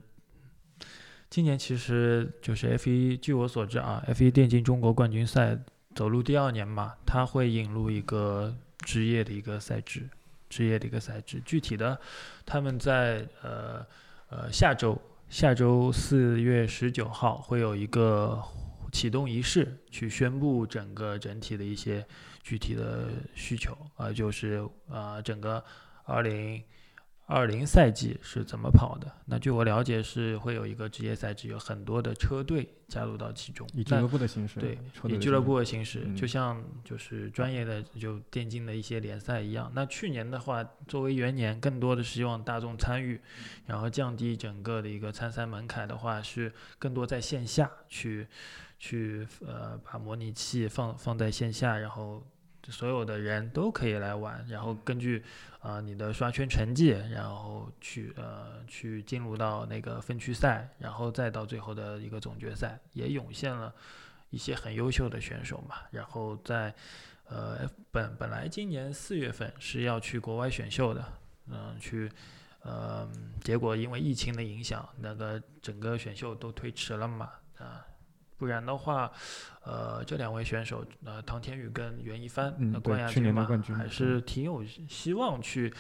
[1.30, 5.60] 今年其实就是 F 一，据我所知啊，F 一电竞中国冠军赛
[5.94, 10.10] 走入第二年嘛，它会引入一个职业的一个赛制，
[10.50, 11.42] 职业的一个赛制。
[11.44, 12.00] 具体的，
[12.46, 13.86] 他们在呃
[14.30, 18.42] 呃下周下周四月十九号会有一个
[18.94, 22.08] 启动仪式，去宣布整个整体的一些
[22.42, 25.62] 具体的需求啊、就是啊、整个
[26.06, 26.64] 二零。
[27.32, 29.08] 二零赛季是怎么跑的？
[29.26, 33.68] 那据我了解是会有一个职业赛制，有很多的车队加入到其中。
[33.72, 39.72] 那以俱乐部的形式，对以俱乐部的形式，嗯就像就是专业的就电竞的一些联赛一样。
[39.76, 43.22] 那去年的话，作为元年，更多的是希望大众参与，
[43.68, 48.28] 然后降低整个的一个参赛门槛的话，是更多在线下去
[48.80, 52.26] 去呃把模拟器放放在线下，然后
[52.70, 55.24] 所有的人都可以来玩，然后根据
[55.60, 63.74] 啊、你的刷圈成绩，然后去呃去进入到那个分区赛，然后再到最后的一个总决赛，也涌现了
[64.30, 65.76] 一些很优秀的选手嘛。
[65.92, 66.74] 然后在
[67.26, 71.06] 呃本本来今年四月份是要去国外选秀的，
[71.48, 72.12] 嗯、去。
[72.62, 73.10] 呃，
[73.42, 77.88] 结果因为疫情的影响，那个整个选秀都推迟了嘛，啊，
[78.40, 79.12] 不然的话，
[79.64, 85.72] 呃，这两位选手，呃，唐天宇跟袁一帆，嗯那冠对去亚军嘛，年的冠军还嗯是挺有希望去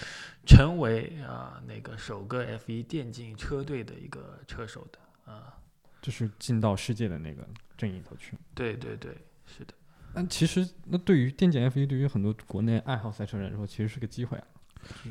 [0.45, 5.55] 成为啊、那个首个 F 一电竞车队的一个车手的啊。
[6.01, 8.37] 就是进到世界的那个阵营头去。
[8.53, 9.73] 对对对，是的。
[10.13, 14.47] 但其实，那对于电竞 F 一对于很多国内爱好赛车人来说，其实是个机会啊。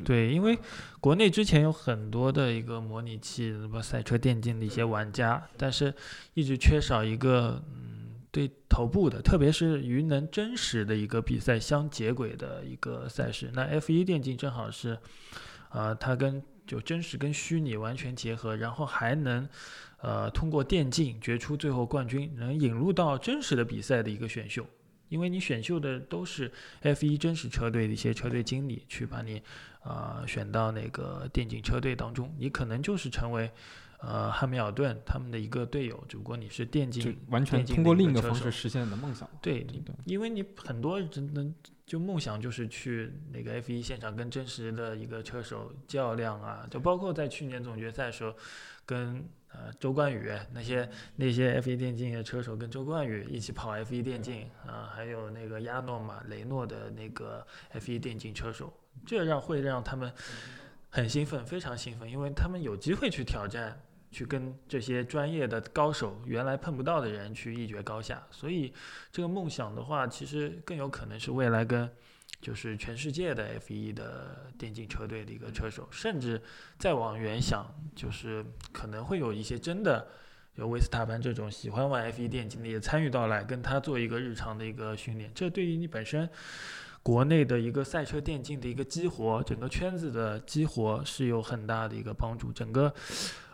[0.05, 0.59] 对，因为
[1.01, 5.95] 国内之前有很多的一个模拟器、什么赛车电竞的一些玩家，但是
[6.35, 13.51] 一直缺少一个嗯对头部的，特别是与能真实的一个比赛相接轨的一个赛事。
[13.55, 14.99] 那 F 1电竞正好是，
[15.71, 19.49] 呃，它跟就真实跟虚拟完全结合，然后还能
[20.01, 24.67] 呃通过电竞决出最后冠军，能引入到真实的比赛的一个选秀。
[25.09, 29.43] 因为你选秀的都是 F 1真实车队的一些车队经理去把你
[29.81, 33.51] 啊、选到那个电竞车队当中，你可能就是成为
[34.01, 39.27] 呃汉密尔顿他们的一个队友，只不过你是电竞完全电竞通过另一个方式实现你的梦想。
[39.41, 39.67] 对
[40.05, 41.47] 因为你很多真的
[41.87, 48.35] 就梦想就是去那个 F 1现场跟真实的一个车手较量啊，就包括在去年总决赛的时候，
[48.89, 49.23] 跟
[49.53, 58.73] 呃周冠宇那些那些 F 1电竞的车手跟周冠宇一起跑 F 1电竞啊，还有那个亚诺嘛雷诺的那个 F 1电竞车手，
[59.05, 60.11] 这让会让他们
[60.89, 63.79] 很兴奋，非常兴奋，因为他们有机会去挑战。
[64.11, 68.73] 去跟这些专业的高手原来碰不到的人去一决高下，所以
[69.13, 71.87] 这个梦想的话，其实更有可能是未来跟
[72.41, 76.41] 就是全世界的 F 1的电竞车队的一个车手，甚至
[76.79, 80.07] 再往远想，就是可能会有一些真的
[80.55, 86.29] 有维斯塔潘这种喜欢玩 F 1电竞的也参与到来，跟他做一个日常的一个训练，这对于你本身。
[87.01, 92.53] 国内的一个赛车电竞的一个激活，整个圈子的激活是有很大的一个帮助。
[92.53, 92.93] 整个，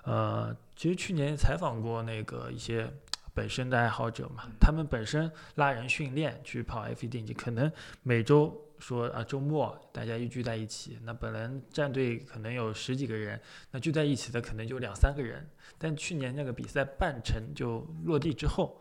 [0.02, 2.90] 呃，其实去年采访过那个一些
[3.32, 7.70] 本身的爱好者嘛，他们本身拉人训练去跑 F 1电竞，可能
[8.02, 18.78] 每周说啊周末大家又聚在一起，那本来战队可能有十几个人，那聚在一起的可能就两三个人，但去年那个比赛半程就落地之后。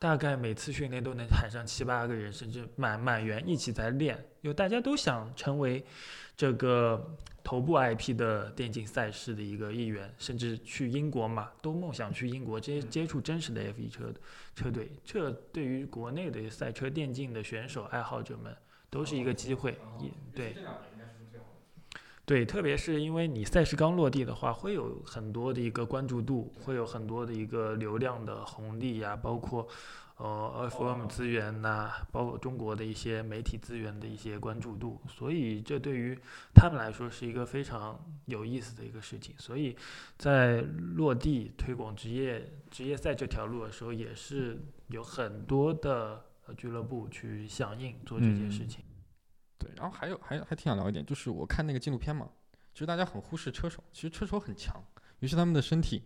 [0.00, 5.84] 大概每次训练都能喊上七八个人，甚至满满员一起在练，因为大家都想成为
[6.36, 14.14] 这个头部 IP 的电竞赛事的一个一员，甚至去英国嘛，都梦想去英国接接触真实的 F1 车
[14.54, 14.88] 车队。
[15.04, 18.56] 这对于国内的赛车电竞的选手爱好者们
[18.90, 20.56] 都是一个机会，也对。
[22.24, 29.66] 对，特别是因为你赛事刚落地的话，会有很多的一个关注度，会有很多的一个流量的红利呀，包括
[30.18, 36.18] 呃 FM 资源呐、包括中国的一些媒体资源的一些关注度，所以这对于
[36.54, 39.34] 他们来说是一个非常有意思的一个事情。
[39.38, 39.74] 所以
[40.18, 40.60] 在
[40.96, 48.84] 落地推广职业职业赛这条路的时候，也是有很多的呃俱乐部去响应做这件事嗯情。
[49.58, 52.28] 对，然后还有还还挺想聊一点，就是我看那个纪录片嘛，
[52.72, 54.82] 其实大家很忽视车手，其实车手很强，
[55.20, 56.02] 于是他们的身体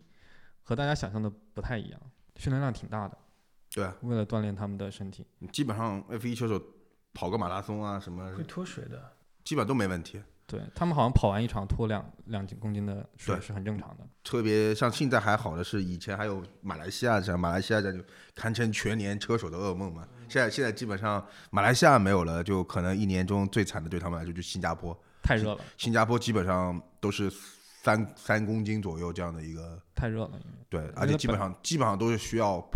[0.62, 2.00] 和大家想象的不太一样，
[2.36, 3.18] 训练量挺大的，
[3.70, 5.26] 对啊，为了锻炼他们的身体。
[5.52, 6.60] 基本上 F 1车手
[7.12, 9.12] 跑个马拉松啊什么会，脱水的，
[9.44, 10.22] 基本都没问题。
[10.44, 14.06] 对他们好像跑完一场脱两两斤公斤的水对是很正常的。
[14.22, 20.06] 特别像现在还好的是，以前还有马来西亚站，马来西亚站就堪称全年车手的噩梦嘛。
[20.32, 24.98] 现在现在基本上马来西亚没有了，就可能一年中最惨的对他们来说就是新加坡。
[25.22, 32.66] 太热了，新加坡基本上都是三三公斤左右这样的一个，太热了，对，而且基本上基本上都是需要，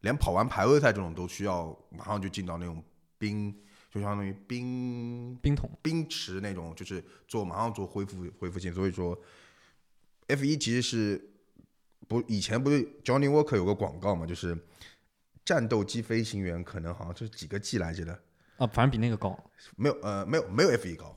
[0.00, 2.82] 连跑完排位赛这种都需要马上就进到那种
[3.18, 3.54] 冰，
[3.92, 8.72] 就相当于冰冰桶冰池那种，就是做马上做恢复恢复性。
[8.72, 9.16] 所以说
[10.28, 11.30] ，F 一其实是
[12.08, 14.56] 不以前不是 Johnny Walker 有个广告嘛，就是
[15.44, 18.12] 战斗机飞行员可能好像是几个 G 来着的，
[18.56, 19.38] 啊，反正比那个高。
[19.76, 21.16] 没有呃没有没有 F 一高，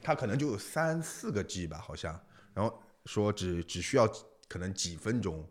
[0.00, 2.18] 他可能就有三四个 G 吧，好像，
[2.54, 4.08] 然后说只只需要
[4.48, 5.46] 可能几分钟，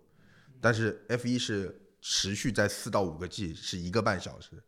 [0.60, 4.62] 但是 F 一是持续在四到五个 G 是一个半小时。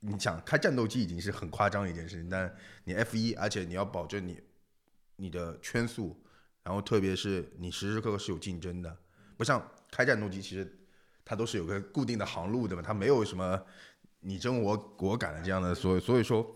[0.00, 2.54] 你想开战斗机已经是很夸张一件事情，但
[2.84, 4.38] 你 F 一，而且你要保证你
[5.16, 6.22] 你的圈速，
[6.62, 8.98] 然后特别是你时时刻刻是有竞争的，
[9.38, 10.83] 不像开战斗机，其实
[11.24, 13.60] 它都是有个固定的航路的嘛，它没有什么
[14.20, 16.54] 你争我我赶的这样的，所以所以说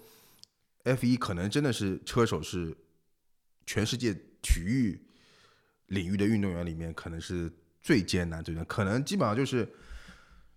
[0.85, 2.77] F 一可能真的是车手是
[3.67, 5.01] 全世界体育
[5.87, 9.69] 领域的运动员里面可能是最艰难最难，可能基本上就是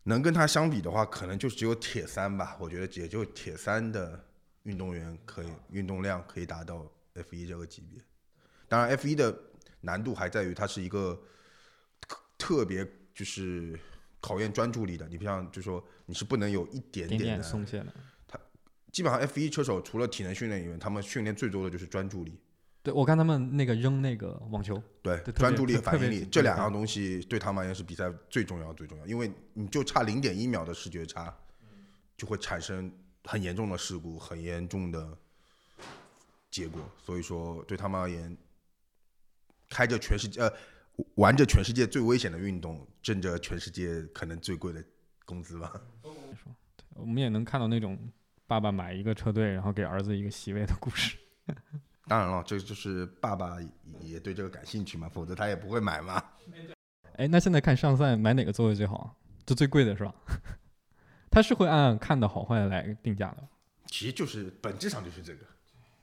[0.04, 2.58] 能跟他相比的话，可能就只有铁三吧。
[2.60, 4.24] 我觉得也就铁三的
[4.64, 8.02] 运动员可以运动量可以达到 F 一这个级别。
[8.68, 9.38] 当然，F 一的
[9.82, 11.22] 难度还在于它是一个
[12.38, 13.78] 特别就是
[14.22, 15.06] 考验专注力的。
[15.10, 17.94] 你不像就说你是不能有一点点的松懈的。
[18.28, 18.40] 他
[18.92, 22.40] 基本上 F 一车手除了体能训练以外，他们训练最多的就是专注力。
[22.84, 31.32] 对，我看他们那个扔那个网球，对专注力和反应力这两样东西对他们而言是比赛最重要最重要，因为你就差零点一秒的视觉差，
[32.18, 32.92] 就会产生
[33.24, 35.16] 很严重的事故，很严重的
[36.50, 36.82] 结果。
[37.06, 38.36] 所以说对他们而言，
[39.70, 40.52] 开着全世界呃
[41.16, 44.84] 玩着全世界最危险的运动，挣着全世界可能最贵的
[45.26, 45.72] 工资吧。
[46.96, 47.98] 我们也能看到那种
[48.48, 51.18] 爸爸买一个车队，然后给儿子一个席位的故事。
[52.08, 53.58] 当然了，这就是爸爸
[54.02, 56.22] 也对这个感兴趣嘛，否则他也不会买嘛。
[57.16, 59.14] 哎，那现在看上赛买哪个座位最好啊？
[59.46, 60.14] 就最贵的是吧？
[61.32, 63.48] 他是会按看的好坏来定价的，
[63.86, 65.46] 其实就是本质上就是这个。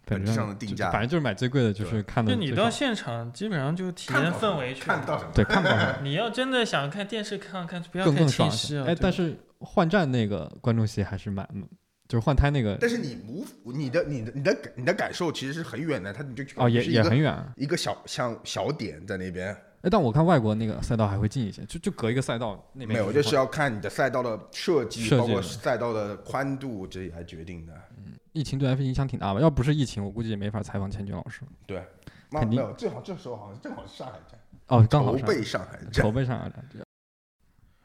[0.09, 4.87] 本本质上的定价反正就是买最贵的，就是看的就你到现场基本上就体验氛围去了。
[4.87, 5.31] 看到什么？
[5.35, 8.85] 对看不到什么你要真的想看电视看看，不要看更更爽电视啊。
[8.89, 11.47] 哎，但是换站那个观众席还是蛮，
[12.09, 17.53] 就是换胎那个但是你无你的你的你的感你的感受其实是很远的，它你就哦也也很远啊。
[17.57, 27.73] 一个小像小点在那边，哎，但我看外国那个赛道还会近一些，就就隔一个赛道那边没有，就是要看你的赛道的设计，包括设计的赛道的宽度这来决定的。
[28.39, 29.41] 疫情对 F 影响挺大吧？
[29.41, 31.43] 要不是疫情，我估计也没法采访钱军老师。
[31.67, 31.85] 对，
[32.31, 36.13] 那没有，正好这时候好像正好是上海站，哦，刚好筹备上海站筹。
[36.13, 36.65] 备上海站。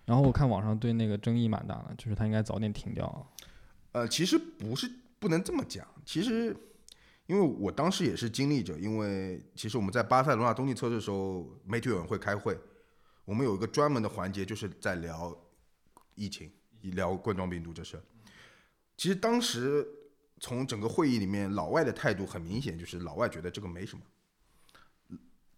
[0.06, 3.32] 然后我看网上对那个争议蛮大的，就是他应该早点停掉。
[3.94, 6.56] 呃，其实不是不能这么讲，其实
[7.26, 12.56] 因为我当时也是经历者，因为其实我们在巴塞罗那冬季测试的时候，媒体委员会开会，
[13.26, 15.36] 我们有一个专门的环节，就是在聊
[16.16, 16.52] 疫情，
[16.82, 17.98] 聊冠状病毒这事。
[18.98, 19.88] 其实当时
[20.44, 24.04] 从整个会议里面，老外的态度很明显，就是老外觉得这个没什么，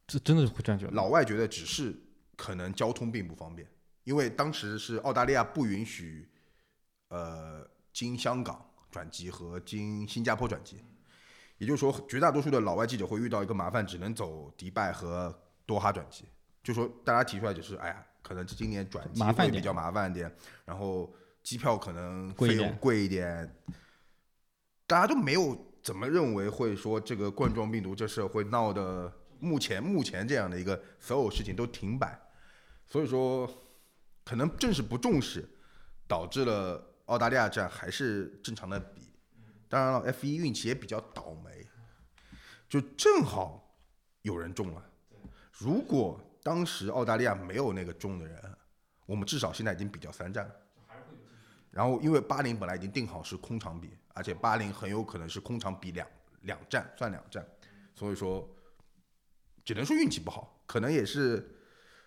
[0.06, 0.92] 这真的是会这样觉得？
[0.92, 1.92] 老外觉得只是
[2.36, 3.68] 可能交通并不方便，
[4.04, 6.30] 因为当时是澳大利亚不允许，
[7.08, 10.78] 呃，经香港转机和经新加坡转机，
[11.58, 16.26] 也就是说，绝大多数的老外记者会遇到一个麻烦，只能走迪拜和多哈转机。
[16.62, 20.32] 就说大家提出来就是，哎呀，可能今年转机会比较麻烦一点，
[20.64, 21.12] 然后
[21.42, 23.56] 机票可能贵一点费用贵一点，
[24.88, 32.20] 大家都没有怎么认为会说这个冠状病毒这事会闹的，目前目前这样的一个所有事情都停摆，
[32.86, 33.50] 所以说
[34.24, 35.48] 可能正是不重视，
[36.08, 39.02] 导致了澳大利亚站还是正常的比。
[39.68, 41.68] 当然了，F 一运气也比较倒霉，
[42.70, 43.76] 就正好
[44.22, 44.84] 有人中了。
[45.52, 48.58] 如果当时澳大利亚没有那个中的人，
[49.08, 50.56] 我们至少现在已经比较三战了。
[51.72, 56.08] 然后因为巴林本来已经定好是空场比，而且巴林很有可能是空场比两
[56.42, 57.46] 两战算两战，
[57.94, 58.50] 所以说
[59.64, 61.56] 只能说运气不好，可能也是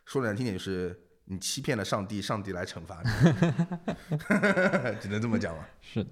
[0.04, 3.10] 说难听点就是你欺骗了上帝，上帝来惩罚你，
[5.00, 5.68] 只能这么讲了。
[5.80, 6.10] 是的。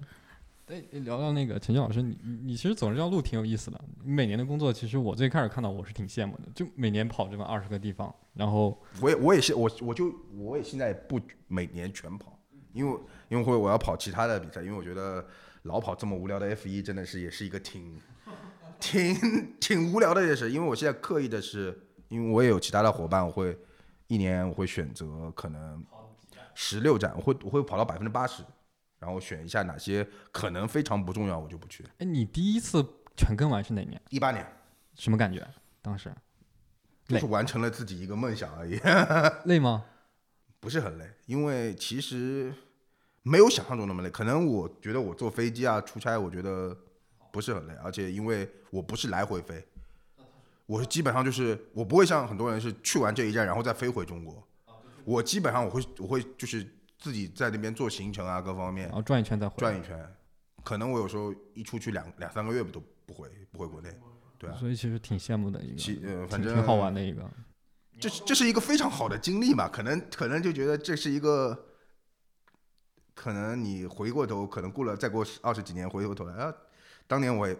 [0.67, 3.81] 哎，聊聊那个陈军老师，你你你其实走这条路挺有意思的。
[4.03, 12.37] 你每年的工作，其实我最开始看到我是挺羡慕的，就每年跑这么二十个地方，然后我也我也是我我就我也现在不每年全跑，
[12.73, 15.25] 因为因为会我要跑其他的比赛，因为我觉得
[15.67, 17.99] 老跑这么无聊的 F 一真的是也是一个挺
[18.79, 21.77] 挺挺无聊的，也是因为我现在刻意的是，
[22.09, 23.57] 因为我也有其他的伙伴，我会
[24.07, 25.83] 一年我会选择可能
[26.55, 28.43] 十六站，我会我会跑到百分之八十，
[28.99, 31.83] 然后选一下哪些可能非常不重要，我就不去。
[31.99, 32.83] 哎，你第一次
[33.15, 34.01] 全跟完是哪年？
[34.09, 34.45] 一八年
[34.95, 35.45] 什么感觉？
[35.81, 36.13] 当时
[37.07, 38.79] 就是完成了自己一个梦想而已。
[39.45, 39.85] 累吗？
[40.59, 42.53] 不是很累，因为其实
[43.27, 44.09] 没有想象中那么累。
[44.09, 46.75] 可能我觉得我坐飞机啊、出差，我觉得
[47.31, 49.65] 不是很累，而且因为我不是来回飞，
[50.65, 54.41] 我是基本上就是我不会像很多人是去完这一站然后再飞回中国。
[55.03, 56.65] 我基本上我会我会就是
[56.99, 59.59] 自己在那边做行程啊，各方面然后转一圈再回来。
[59.59, 60.15] 转一圈。
[60.63, 63.89] 可能我有时候一出去两两三个月都不回不回国内，
[64.37, 67.23] 对啊，所以其实挺羡慕的一个，其呃反正挺挺好玩的一个。
[67.99, 71.66] 这是这是一个非常好的经历嘛，可能可能就觉得这是一个，
[73.17, 76.53] 可能你回过头，可能过了再过二十几年，回过头来啊，
[77.07, 77.57] 当年我也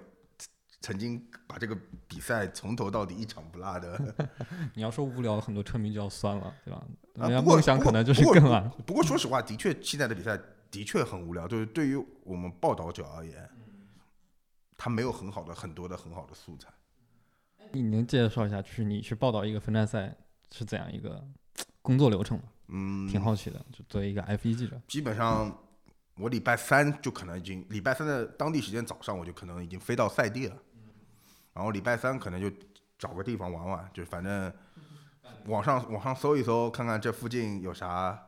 [0.81, 1.75] 曾经把这个
[2.07, 3.99] 比赛从头到底一场不落的，
[4.75, 6.77] 你要说无聊，很多车迷就要酸了，对吧？
[6.77, 6.85] 啊
[7.17, 8.69] 不过人家梦想可能就是更晚。
[8.85, 10.39] 不过说实话，的确现在的比赛
[10.69, 13.49] 的确很无聊，就是对于我们报道者而言，
[14.77, 16.69] 他没有很好的很多的很好的素材。
[17.71, 20.15] 你能介绍一下，就是你去报道一个分站赛
[20.51, 21.27] 是怎样一个
[21.81, 22.43] 工作流程吗？
[22.69, 25.57] 嗯，挺好奇的，就作为一个 F 1记者，基本上
[26.15, 30.57] 我礼拜三就可能已经，礼拜三的当地时间早上我就可能已经飞到赛地了，
[31.53, 32.51] 然后礼拜三可能就
[32.97, 34.51] 找个地方玩玩，就反正
[35.45, 38.21] 网上网上搜一搜，看看这附近有啥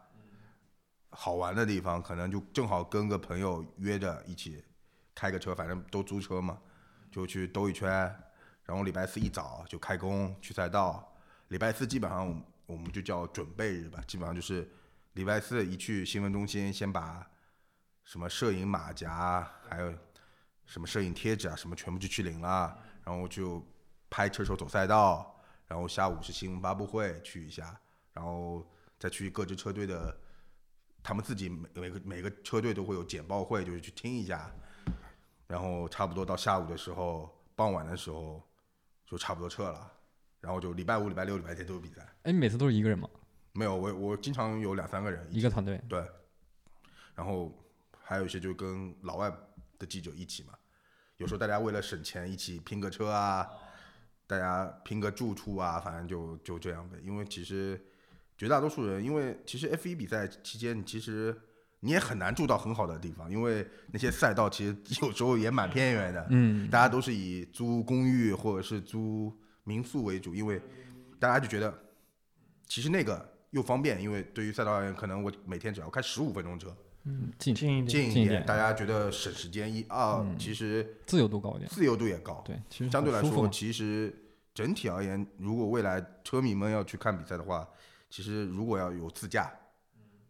[1.10, 4.64] 好玩的地方，可能就正好跟个朋友约着一起
[5.14, 6.60] 开个车，反正都租车嘛，
[7.12, 7.90] 就去兜一圈，
[8.64, 11.14] 然后礼拜四一早就开工去赛道，
[11.50, 14.70] 礼拜四基本上我们就叫准备日吧，基本上就是
[15.14, 17.28] 礼拜四一去新闻中心，先把
[18.04, 19.92] 什么摄影马甲，还有
[20.68, 23.68] 什么摄影贴纸啊，什么全部就去领了，然后就
[24.08, 25.36] 拍车手走赛道，
[25.68, 27.76] 然后下午是新闻发布会去一下，
[28.14, 28.64] 然后
[29.00, 30.16] 再去各支车队的，
[31.02, 34.52] 他们自己每每个每个车队都会有简报会，就是去听一下，
[35.48, 38.48] 然后差不多到下午的时候，傍晚的时候
[39.08, 39.92] 就差不多撤了，
[40.42, 42.02] 然后就礼拜五、礼拜六、礼拜天都有比赛。
[42.24, 43.10] 哎，你每次都是一个人吗？
[43.54, 45.82] 没有，我我经常有两三个人起一个团队？
[45.90, 46.02] 对，
[47.16, 47.52] 然后
[48.00, 49.30] 还有一些就跟老外
[49.78, 50.54] 的记者一起嘛，
[51.18, 53.48] 有时候大家为了省钱一起拼个车啊，
[54.28, 56.98] 大家拼个住处啊，反正就就这样呗。
[57.04, 57.82] 因为其实
[58.38, 61.36] 绝大多数人，因为其实 F 一比赛期间，你其实
[61.82, 69.36] 你也很难住到很好的地方，因为那些赛道其实有时候也蛮偏远的，嗯，大家都是以租公寓或者是租
[69.70, 70.60] 民宿为主，因为
[71.20, 71.72] 大家就觉得
[72.68, 73.14] 其实那个
[73.52, 76.76] 又方便，因为对于赛道而言，可能我每天只要开十五分钟车，
[77.38, 81.70] 近近一点，近一点大家觉得省时间一二，嗯其实自由度高一点。
[81.70, 82.42] 自由度也高。
[82.44, 84.12] 对，其实相对来说，其实
[84.56, 87.68] 整体而言，如果未来车迷们要去看比赛的话，
[88.10, 89.54] 其实如果要有自驾，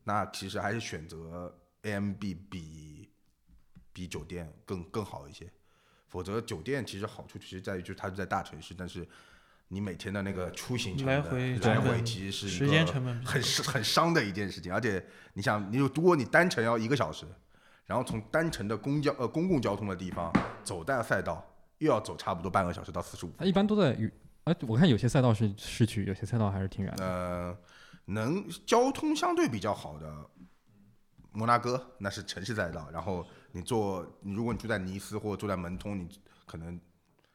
[0.04, 2.20] 那其实还是选择 AMB
[2.50, 3.10] 比
[3.94, 5.50] 比酒店更更好一些。
[6.08, 9.08] 否则酒店其实好处其实在于就是它是在大城市，但是
[9.72, 14.74] 你每天的那个出行成来本回来回其实是一时间个成本很很伤的一件事情。
[14.74, 15.04] 而且
[15.34, 17.26] 你想，你如果你单程要一个小时，
[17.86, 21.46] 然后从单程的公交呃公共交通的地方走到赛道，
[21.78, 24.12] 又要走差不多半个小时到四十五它一般都在与，
[24.46, 27.06] 哎，我看有些赛道是市区，有些赛道还是挺远的。
[27.06, 27.58] 呃，
[28.06, 30.12] 能交通相对比较好的
[31.32, 36.10] 摩纳哥那是城市赛道，然后你坐，你如果你住在尼斯或者住在门通，你
[36.48, 36.80] 可能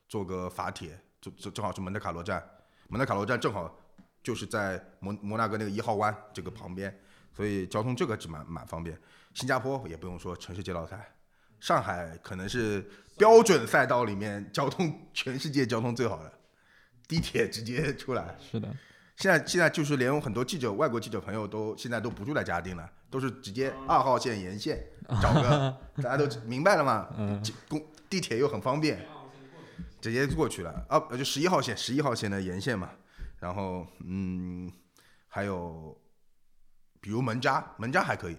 [0.08, 2.42] 坐个法铁，就就正好是蒙特卡罗站，
[2.88, 3.74] 蒙特卡罗站正好
[4.22, 6.94] 就是在摩摩纳哥那个一号湾这个旁边，
[7.32, 8.98] 所以交通这个是蛮蛮方便。
[9.32, 11.14] 新加坡也不用说，城市街道赛。
[11.60, 16.30] 上海可能是标准赛道里面交通全世界交通最好的，
[17.08, 18.68] 地铁直接出来，是的，
[19.16, 24.84] 现在现在就是连很多记者、外国记者朋友都现在都不住在嘉定了，都是直接二号线沿线
[25.22, 27.08] 找个， 大家都明白了吗？
[27.16, 28.98] 嗯公地铁又很方便，
[30.04, 32.90] 直接过去了啊，就十一号线，十一号线的沿线嘛。
[33.38, 34.70] 然后嗯，
[35.28, 35.98] 还有
[37.00, 38.36] 比如门扎，门扎还可以，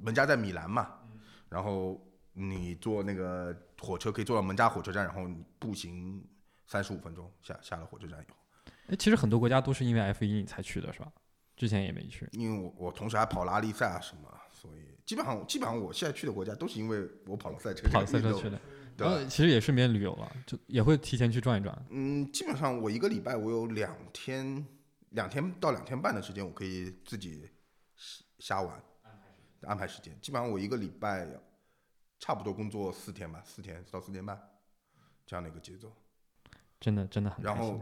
[0.00, 1.00] 门扎在米兰嘛。
[1.48, 2.00] 然后
[2.34, 6.24] 你坐那个火车可以坐到门扎火车站，然后你步行
[6.68, 8.36] 三十五分钟下下了火车站以后。
[8.86, 11.10] 哎，其实很多国家都是因为 F 一你才去的，是吧？
[11.56, 12.28] 之前也没去。
[12.30, 18.60] 因为我我同时还跑拉力赛啊什么，所以基本上基本上我现在去的国家都是因为我跑了赛车这个跑赛车去的，
[18.96, 21.86] 然后其实也顺便旅游了，就也会提前去转一转。
[21.90, 24.66] 嗯，基本上我一个礼拜我有两天，
[25.10, 27.48] 两天到两天半的时间，我可以自己
[28.38, 28.82] 瞎玩，
[29.62, 30.16] 安排时间。
[30.20, 31.26] 基本上我一个礼拜
[32.18, 34.40] 差不多工作四天吧，四天到四天半
[35.26, 35.92] 这样的一个节奏。
[36.80, 37.80] 真的真的很然后。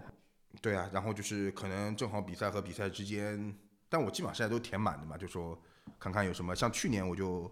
[0.61, 3.57] 对啊，然后就是可能正好比赛和比赛之间，
[3.89, 5.57] 但我基本上现在都填满的嘛，就说
[5.97, 6.57] 看看有什么。
[6.57, 7.49] 像去年我就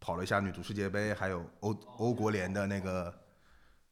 [0.00, 3.14] 跑了一下女足世界杯，还有欧欧国联的那个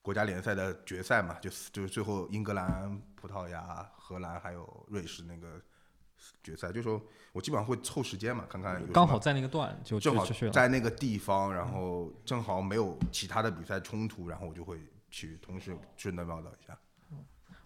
[0.01, 5.61] 国家联赛的决赛嘛，就是就是最后英格兰、葡萄牙、荷兰还有瑞士那个
[6.43, 7.01] 决赛，就说
[7.33, 10.25] 我基本上会凑时间嘛，看看刚好在那个段就正好。
[10.51, 14.81] 在那个地方，然后正好没有其他的比赛冲突，然后我就会
[15.11, 16.77] 去同时顺带报道一下。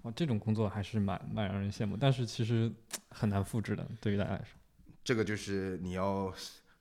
[0.03, 2.73] 哇，这种工作还是蛮蛮让人羡慕，但是其实
[3.09, 4.59] 很难复制的，对于大家来说。
[5.05, 6.33] 这个就是你要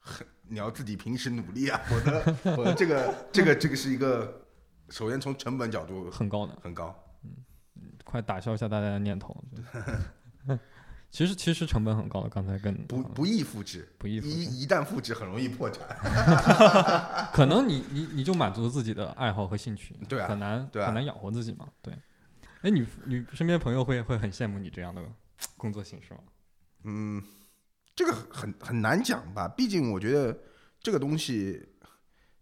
[0.02, 2.22] 很你要自己平时努力啊，否则
[2.56, 4.46] 否则这个这个这个是一个，
[4.90, 6.94] 首先从成本角度很高的，很高，
[7.24, 7.32] 嗯
[8.04, 9.36] 快打消一下大家的念头。
[11.12, 15.86] 其实其实成本很高的，刚才跟不不易复制，不易复制一一旦复制很容易破产。
[17.34, 21.68] 可能你 你你就满足自己的爱好和兴趣，对啊很难对啊很难养活自己嘛。
[21.82, 21.94] 对，
[22.62, 25.04] 哎，你你身边朋友会会很羡慕你这样的
[25.58, 26.22] 工作形式吗？
[26.84, 27.22] 嗯，
[28.02, 30.36] 这个很很难讲吧，毕竟我觉得
[30.82, 31.68] 这个东西。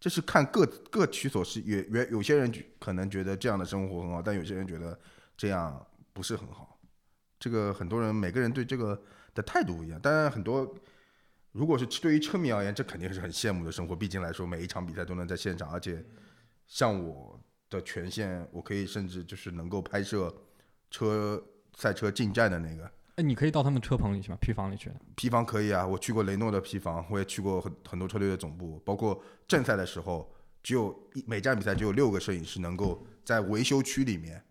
[0.02, 2.50] 这是看各各取所需，有有有些人
[2.80, 4.98] 可能觉得这样的生活很好，但有些人觉得
[5.36, 6.80] 这样不是很好。
[7.38, 8.98] 这个很多人每个人对这个
[9.34, 10.00] 的态度不一样。
[10.00, 10.74] 当然，很多
[11.52, 13.94] 如果是对于车迷而言，这肯定是很羡慕的生活。
[13.94, 16.02] 毕竟来说，每一场比赛都能在现场，而且
[16.66, 17.38] 像我
[17.70, 20.34] 的权限，我可以甚至就是能够拍摄
[20.90, 21.44] 车
[21.76, 22.90] 赛车进站的那个
[23.20, 24.38] 哎，你可以到他们车棚里去吗？
[24.40, 24.90] 坯房里去？
[25.16, 34.42] 批房可以啊，我去过雷诺的批房，我也去过很很多车队的总部，包括正赛的时候，只有一每站比赛只有六个摄影师能够在维修区里面，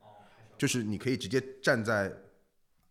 [0.58, 2.12] 就是你可以直接站在，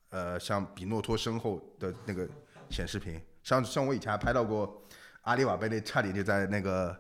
[0.10, 2.28] 呃，像比诺托身后的那个
[2.72, 4.82] 显示屏，像像我以前还拍到过
[5.22, 7.00] 阿里瓦贝内差点就在那个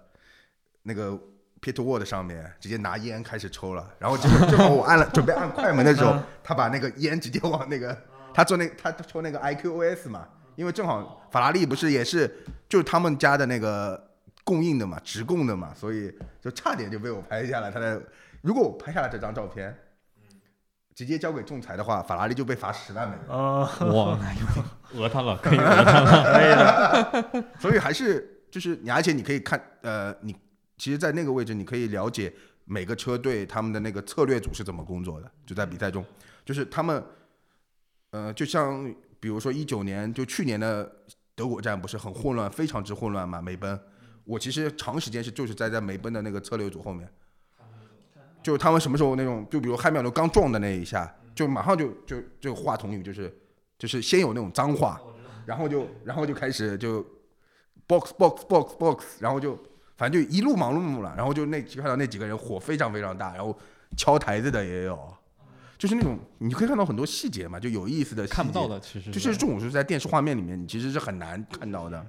[0.83, 1.13] 那个
[1.59, 7.99] pit wall 上面直接拿烟开始抽了，然后正正好我按了准备按快门的时候，他把那个烟直接往那个
[8.37, 12.31] 他做那他抽那个 IQOS 嘛，因为正好法拉利不是也是
[12.69, 14.11] 就是他们家的那个
[14.43, 17.71] 供应的嘛，直供的嘛，所以就差点就被我拍下来。
[17.71, 17.99] 他的
[18.43, 19.75] 如果我拍下来这张照片，
[20.93, 23.25] 直接交给仲裁的话，法拉利就被罚十万美元。
[23.27, 24.19] 哦，哇，
[24.93, 26.31] 讹他了，可以讹他了。
[26.31, 30.31] 可以了， 所以还是就是你，而且你可以看，呃，你
[30.77, 32.31] 其实，在那个位置，你可以了解
[32.65, 36.05] 每个车队他们的那个策略组是怎么工作的，就在比赛中，
[36.45, 37.03] 就是他们，
[38.11, 40.89] 呃，就像比如说一九年，就去年的
[41.35, 43.79] 德国站不是很混乱，非常之混乱嘛，梅奔，
[44.23, 47.07] 我其实长时间是就是在在梅奔的那个策略组后面，
[48.41, 53.35] 就他们什么时候那种，就比如汉密尔顿刚撞的那一下，就马上就就就话筒里就是
[53.77, 55.01] 就是先有那种脏话，
[55.45, 57.05] 然后就然后就开始就
[57.87, 59.57] box box box box，然后就
[59.97, 63.57] 反正就一路忙碌了，然后就那看到那几个人火非常非常大，然后
[63.97, 65.16] 敲台子的也有，
[65.77, 72.05] 就是那种你可以看到很多细节嘛，就有意思的看不到，的，其实就是这种是在电视画面里面你其实是很难看到的。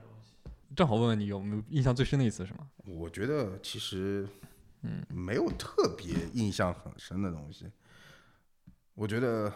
[0.77, 2.61] 正好问问你有没有印象最深的一次是吗？
[2.85, 4.29] 我觉得其实
[4.83, 7.67] 嗯，没有特别印象很深的东西。
[8.95, 9.53] 我觉得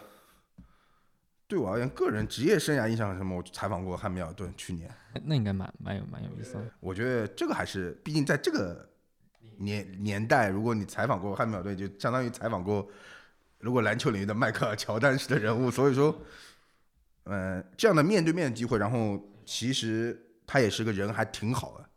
[1.47, 3.37] 对我而言，个人职业生涯印象什么。
[3.37, 4.89] 我采访过汉密尔顿，去年。
[5.13, 6.71] 哎那应该蛮蛮有蛮有意思的。
[6.79, 8.89] 我觉得这个还是，毕竟在这个
[9.57, 12.87] 年年代，如果你采访过汉密尔顿，就相当于采访过
[13.63, 15.71] 如果篮球领域的迈克尔乔丹式的人物。
[15.71, 16.13] 所以说，
[17.23, 21.89] 嗯、这样的面对面的机会，然后其实他也是个人还挺好的，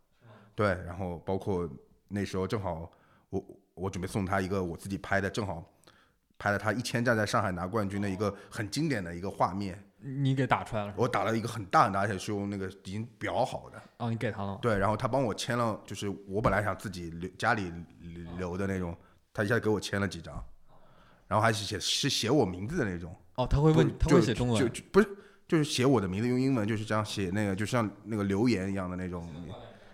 [0.55, 0.67] 对。
[0.85, 1.69] 然后包括
[2.07, 2.89] 那时候正好
[3.29, 5.63] 我我准备送他一个我自己拍的，正好
[6.37, 9.83] 拍了他一千站在上海拿冠军的一个很经典的一个画面。
[9.99, 10.93] 你给打出来了？
[10.95, 13.81] 我打了一个很大很大，而且是用那个已经裱好的。
[13.97, 14.57] 哦，你给他了。
[14.61, 17.73] 对，然后他帮我签了，就是我本来想自己留家里
[18.37, 18.95] 留的那种，
[19.33, 20.41] 他一下给我签了几张，
[21.27, 24.59] 然后还是写是写我名字的那种，哦，他会问，他就会写中文。
[24.59, 25.07] 就就不是
[25.47, 29.27] 就是写我的名字用英文，就是这样写那个就像那个留言一样的那种，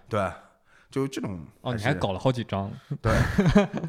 [0.09, 0.31] 对，
[0.89, 2.71] 就这种哦，你还搞了好几张，
[3.01, 3.11] 对。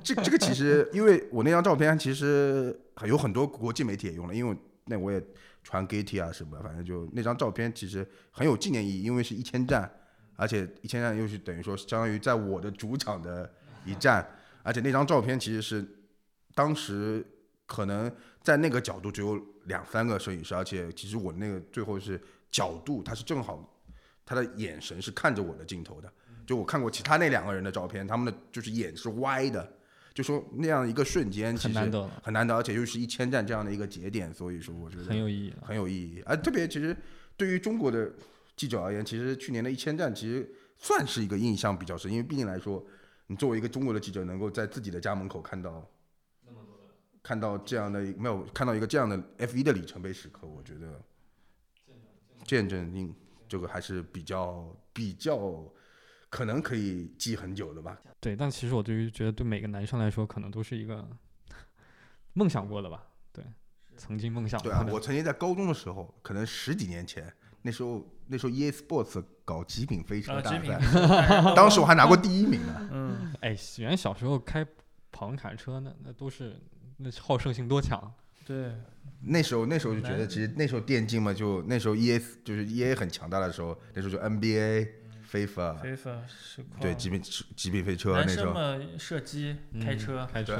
[0.03, 5.23] 这这个其实，因为我那张照片其实有很多国际媒体也用了，因为那我也
[5.63, 9.91] 传 Getty 啊什么，反正就那张照片其实很有纪念意义，因为是一千站，
[10.37, 13.51] 而且一千站又是等于说相当于在我的主场的
[13.87, 14.27] 一站，
[14.63, 15.87] 而且那张照片其实是
[16.55, 17.25] 当时
[17.67, 18.11] 可能
[18.43, 23.77] 在那个角度只有两三个摄影师，而且其实我那个最后是角度，他是正好
[24.25, 26.13] 他的眼神是看着我的镜头的。
[26.47, 29.67] 就我看过其他那两个人的照片，他们的就是眼是歪的，
[30.13, 35.55] 就说那样一个瞬间其实很难得，很难得，而且又是一千站这样的一个节点，所以说我觉得很有意义。
[35.63, 36.23] 很有意义。
[36.27, 36.95] 而特别其实
[37.37, 38.13] 对于中国的
[38.57, 40.47] 记者而言，其实去年的一千站其实
[40.77, 42.85] 算是一个印象比较深，因为毕竟来说，
[43.29, 45.89] 你作为一个中国的记者，能够在自己的家门口看到
[47.25, 51.01] 看到这样的没有看到一个这样的 F 一的里程碑时刻，我觉得
[52.45, 53.13] 见证应
[53.49, 55.65] 这个还是比较比较
[56.29, 57.99] 可能可以记很久的吧。
[58.21, 61.09] 对，但其实我对于觉得对每个男生来说，可能都是一个
[62.35, 63.07] 梦想过的吧。
[63.33, 63.43] 对，
[63.97, 70.79] 曾经梦想过的。，对啊我曾经在高中的时候，可能十几年前，那时候那时候 EA Sports 搞极品飞车啊，大赛，
[71.57, 72.89] 当时我还拿过第一名呢。
[72.93, 74.67] 嗯，哎，原来小时候开
[75.11, 76.61] 跑文卡车，那那都是
[77.05, 78.13] 那好胜心多强。
[78.47, 78.73] 对，
[79.21, 84.89] 那时候那时候就觉得，其实那时候电竞嘛，就那时候 EA 就是 EA 很强大的时候，那时候就 NBA、
[85.31, 86.17] FIFA，FIFA，
[86.81, 87.21] 对极品
[87.57, 88.47] 极品飞车男那时候。
[88.47, 90.57] 生嘛，射击、开嗯车，开车，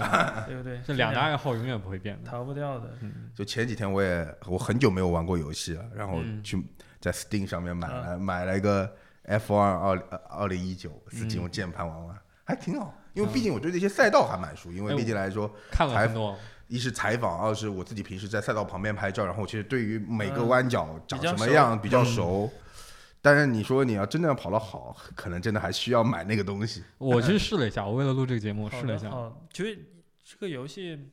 [0.47, 0.81] 对不对？
[0.87, 2.31] 这两大爱好永远不会变的。
[2.31, 2.97] 逃不掉的。
[3.01, 6.63] 嗯，就前几天我也我很久没有玩过游戏了，然后嗯去
[7.01, 9.99] 在 Steam 上面买啊了买了一个 F 二二
[10.31, 12.95] 二零一九，自己嗯用键盘玩玩，还挺好。
[13.15, 16.37] 因为毕竟我对这些赛道还蛮熟，因为哎毕竟来说，看了采很多。
[16.67, 22.51] 一是采访，二是我自己平时在赛道旁边拍照，然后其实对于每个嗯弯角长什么样比较嗯熟。
[23.21, 26.83] 但是你说你要真的要跑得好，可能真的还需要买那个东西。
[26.99, 29.09] 我去 试了一下，我为了录这个节目试了一下。
[29.09, 29.79] 哦，其实
[30.25, 31.11] 这个游戏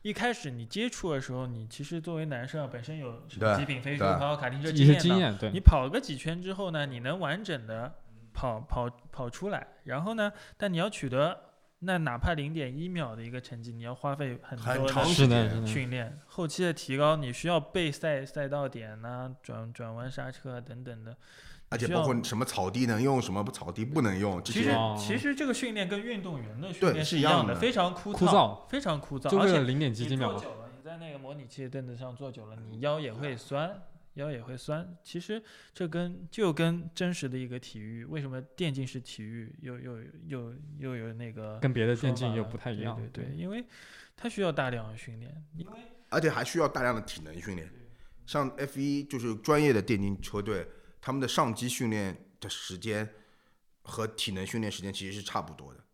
[0.00, 7.94] 一开始你接触的时候，你其实作为男生啊，本身有极品飞车、跑跑卡丁车一经验的，些经验，对你，跑个几圈之后呢，你能完整的
[8.32, 11.38] 跑跑跑出来，然后呢，但你要取得
[11.80, 15.66] 那哪怕零点一秒的一个成绩，你要花费很多的时，间。
[15.66, 21.16] 训练，后期的提高，你需要备赛赛道点呐、转转弯刹车啊等等的。
[21.68, 30.34] 而且包括什么草地能用，什么草地不能用，这些其实哦其实这个训练跟运动员的训练是一样的非常枯枯燥非常枯燥，而且就为了零点几几秒嘛。
[30.34, 33.82] 你坐久了，你在那个模拟器凳子上坐久了，你腰也会酸，
[34.14, 34.96] 腰也会酸。
[35.02, 35.42] 其实
[35.72, 42.96] 这跟就跟真实的一个体育，为什么电竞是体育，又又又又有那个跟别的电竞又不太一样。
[42.96, 43.64] 对对对，因为
[44.16, 47.68] 它需要大量的训练，因为而且还需要大量的体能训练。
[48.24, 50.66] 像 F 一就是专业的电竞车队，
[51.00, 53.08] 他们的上机训练的时间
[53.82, 55.84] 和体能训练时间其实是差不多的，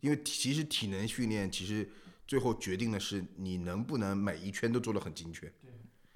[0.00, 1.88] 因为其实体能训练其实
[2.26, 5.50] 最后决定的是你能不能每一圈都做得很精确，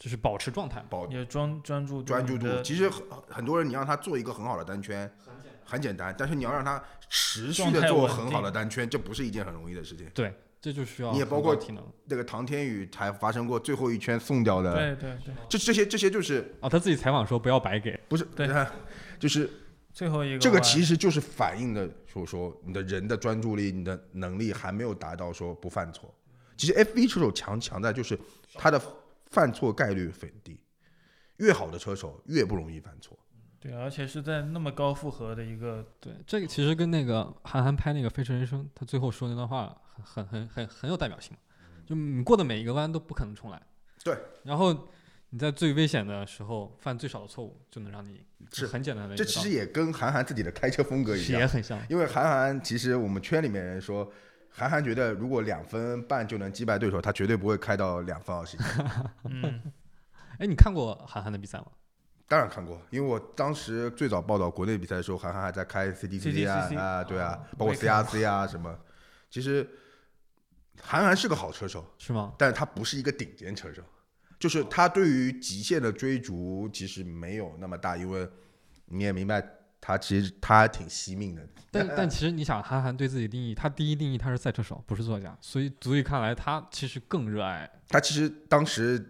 [0.00, 0.82] 就是保持状态。
[0.88, 2.48] 保也专专注专注度。
[2.62, 5.08] 其实很很多人你让他做一个很好的单圈，
[5.62, 10.08] 很简单，但是你要让他持续的做很好的单圈，这不是一件很容易的事情。
[10.14, 16.68] 对，这就需要你也包括体能那个唐天宇才发生过最后一圈送掉的，对对对，这这些这些就是啊。
[16.68, 18.48] 他自己采访说不要白给，不是对
[19.20, 19.50] 就是
[19.92, 26.10] 最后一个这个其实就是反映的，就是说你的人的专注力、你的能力还没有达到说不犯错。
[26.56, 28.18] 其实 F 1车手强强在就是
[28.54, 28.80] 他的
[29.30, 30.60] 犯错概率很低，
[31.36, 33.18] 越好的车手越不容易犯错。
[33.58, 41.38] 对，而且是在那么高负荷的一个对，这个其实跟那个韩寒拍那个《飞驰人生》，他最后说那段话很很很很很有代表性嘛。
[41.86, 43.60] 就你过的每一个弯都不可能重来。
[44.02, 44.16] 对。
[44.44, 44.88] 然后
[45.28, 48.24] 你在最危险的时候犯最少的错误，就能让你赢。
[48.50, 49.22] 是很简单的这。
[49.22, 51.78] 其实也跟韩寒自己的开车风格一样，也很像。
[51.90, 54.10] 因为韩寒其实我们圈里面人说，
[54.52, 58.60] 韩寒觉得如果两分半就能击败对手，他绝对不会开到两分二十一。
[59.24, 59.62] 嗯，
[60.38, 61.66] 哎，你看过韩寒的比赛吗？
[62.26, 66.48] 当然看过，因为我当时最早报道国内比赛的时候，韩寒还在开 CDCC
[66.78, 68.78] 啊啊，对啊哦，包括 CRC 啊什么。
[69.30, 69.68] 其实
[70.80, 72.34] 韩寒是个好车手，是吗？
[72.38, 73.82] 但是他不是一个顶尖车手，
[74.38, 78.28] 就是他对于极限的追逐其实没有那么大，因为
[78.86, 79.40] 你也明白，
[79.90, 81.42] 他其实他挺惜命的。
[81.72, 87.70] 但但其实你想，韩寒对自己定义，他第一定义他是赛车手，不是作家，所以足以看来他其实更热爱。
[87.88, 89.04] 他其实当时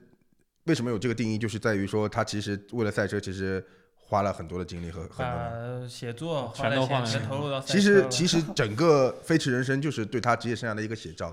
[0.64, 3.64] 为什么有这个定义，就是在于说他其实为了赛车，其实
[3.96, 5.80] 花了很多的精力和很多的。
[5.82, 11.32] 把写作全都的钱放在里面全投入到赛其实其 实整个《飞驰人生》就是对他职业生涯的一个写照，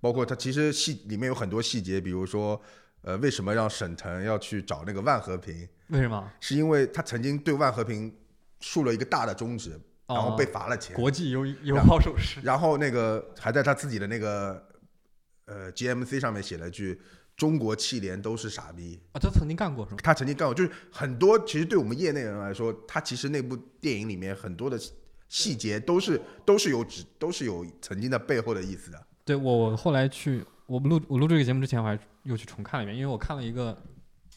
[0.00, 2.60] 包括他其实细里面有很多细节，比如说，
[3.02, 6.30] 呃，为什么让沈腾要去找那个万和平，为什么？
[6.38, 8.14] 是因为他曾经对万和平
[8.62, 12.40] 竖了一个大的中指，然后哦被罚了钱，国际友友然好手势。
[12.42, 14.66] 然后那个还在他自己的那个
[15.44, 16.98] 呃 GMC 上面写了句
[17.36, 19.98] “中国汽联都是傻逼啊，他曾经干过是”，吗？
[20.02, 24.78] 他曾经干过，就是很多其实对我们业内人来说，他其实那部电影里面很多的
[25.28, 29.06] 细节都是都是有指都是有曾经的背后的意思的。
[29.24, 33.76] 对我，我后来去我们录我录这个节目之前，我还又去重看了一遍，因为我看了一个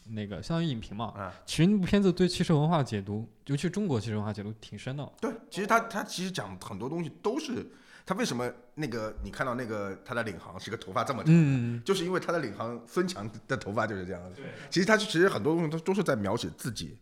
[0.08, 1.06] 那个相当于影评嘛。
[1.16, 5.12] 啊其实那部片子对汽车文化的解读，尤其中国汽车文化解读挺深的。
[5.20, 7.66] 对，其实他他其实讲很多东西都是
[8.04, 14.32] 他为什么那个你看到那个他的领航是个头发这么长，嗯，就是因为他的领航孙强的头发就是这样的。
[14.70, 16.96] 其实他其实很多东西都都是在描写自己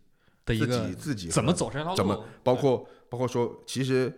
[0.45, 4.11] 自的一个己自己怎么走这条路，怎么包括包括说，其实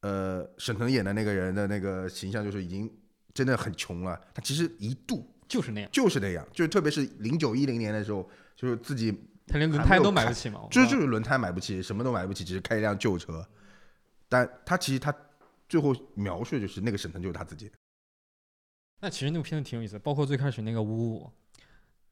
[0.00, 2.88] 呃，沈腾演的那个人的那个形象就是已经
[3.34, 9.12] 真的很穷了，他其实一度就是那样，就是那样，就是特别是零九一零年的时候，就是自己
[9.46, 10.66] 他连轮胎都买不起嘛。
[10.70, 13.46] 就是就是轮胎买不起，什么都买不起，只是开一辆旧车，
[14.28, 15.14] 但他其实他
[15.68, 17.70] 最后描述就是那个沈腾就是他自己，
[19.00, 21.30] 那其实那个片子挺有意思的，包括最开始那个五五，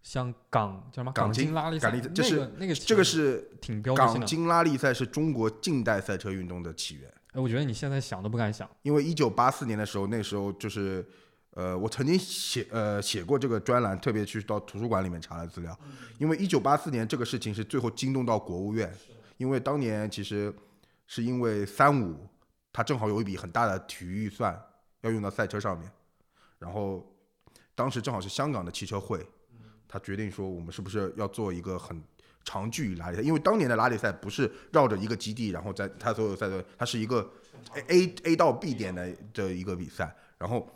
[0.02, 4.14] 像港叫什么港京京拉力赛，港力这是那个那个这个是挺标准的。
[4.14, 7.12] 港金拉力赛是中国近代赛车运动的起源。
[7.32, 8.70] 哎，我觉得你现在想都不敢想。
[8.82, 11.04] 因为一九八四年的时候，那时候就是，
[11.56, 15.74] 呃，我曾经写呃写过这个专栏，特别去到图书馆里面查了资料。
[16.18, 18.94] 因为一九八四年这个事情是最后惊动到国务院，
[19.38, 20.54] 因为当年其实
[21.06, 22.28] 是因为三五，
[22.74, 24.54] 它正好有一笔很大的体育预算
[25.00, 25.90] 要用到赛车上面，
[26.58, 27.10] 然后
[27.74, 29.26] 当时正好是香港的汽车会，
[29.88, 31.98] 他决定说我们是不是要做一个很
[32.44, 37.26] 长距离拉力赛，因为当年的拉力赛不是绕着一个基地，然后在它所有赛车，它是一个
[37.88, 40.68] A A 到 B 点的的一个比赛，然后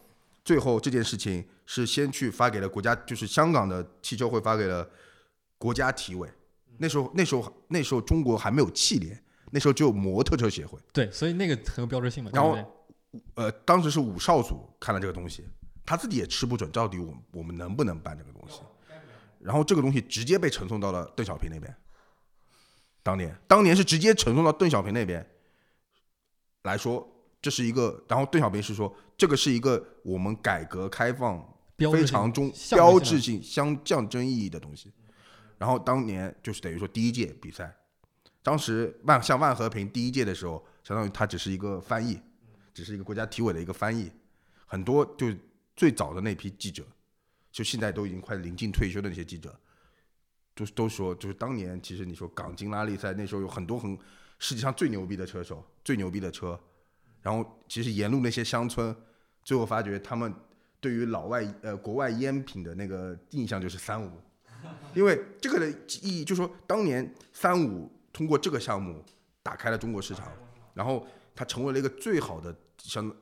[0.44, 4.88] 最后这件事情是先去发给了国家，就是香港的汽车会发给了
[5.58, 6.28] 国家体委，
[6.78, 12.30] 那时候那时候那时候中国还没有汽联，那时候只有摩托车协会，对，所以那个很有标志性嘛。
[12.32, 12.56] 然后
[13.34, 15.44] 呃，当时是武少组看了这个东西，
[15.84, 18.60] 他自己也吃不准到底我我们能不能办这个东西，
[19.40, 21.74] 然后这个东西直接被呈送到了邓小平那边。
[23.02, 25.26] 当年，当年是直接呈送到邓小平那边
[26.62, 27.09] 来说，
[27.42, 31.42] 这是一个，然后邓小平是说，这个是一个我们改革开放
[31.78, 34.92] 非常中标志性、相象征意义的东西。
[35.56, 37.74] 然后当年就是等于说第一届比赛，
[38.42, 42.20] 当时万像万和平第一届的时候，相当于他只是一个翻译，
[42.72, 44.10] 只是一个国家体委的一个翻译，
[44.66, 45.26] 很多就
[45.76, 46.82] 最早的那批记者，
[47.52, 49.58] 就现在都已经快临近退休的那些记者，
[50.54, 53.98] 都都说，就是当年其实你说港金拉力赛那时候有很多很
[54.38, 56.58] 世界上最牛逼的车手，最牛逼的车，
[57.22, 58.94] 然后其实沿路那些乡村，
[59.44, 60.32] 最后发觉他们
[60.80, 64.10] 对于老外呃国外烟品的那个印象就是三五，
[64.94, 65.70] 因为这个的
[66.02, 69.04] 意义就是说，当年三五通过这个项目
[69.42, 70.32] 打开了中国市场，
[70.74, 73.14] 然后它成为了一个最好的相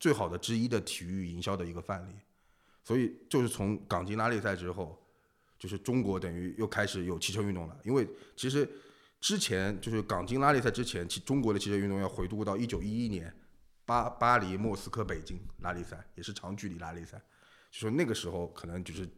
[0.00, 2.12] 最好的之一的体育营销的一个范例，
[2.84, 4.96] 所以就是从港金拉力赛之后，
[5.58, 8.68] 就是中国等于又开始有汽车运动了，因为其实
[9.20, 13.34] 之前就是港金拉力赛之前，其中国的汽车运动要回顾到一九一一年
[13.84, 17.18] 巴巴黎、莫斯科、北京拉力赛，也是长距离拉力赛，
[17.70, 19.08] 就说那个时候可能就是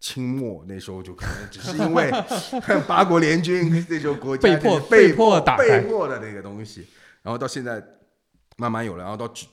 [0.00, 2.10] 清末那时候就可能只是因为
[2.88, 6.86] 八国联军 那时候国家被迫被被迫打开被迫的那个东西，
[7.22, 7.82] 然后到现在
[8.56, 9.46] 慢慢有了，然后到九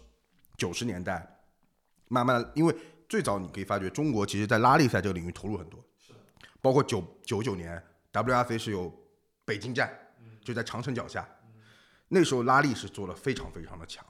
[0.58, 1.40] 九十年代，
[2.08, 2.76] 慢慢因为
[3.08, 5.84] 最早你可以发觉中国其实在拉力赛这个领域投入很多，
[6.62, 7.82] 包括九九九年
[8.14, 8.94] WRC 是有
[9.50, 9.92] 北京站，
[10.40, 11.28] 就在长城脚下，
[12.10, 14.06] 那时候拉力是做的非常非常的强，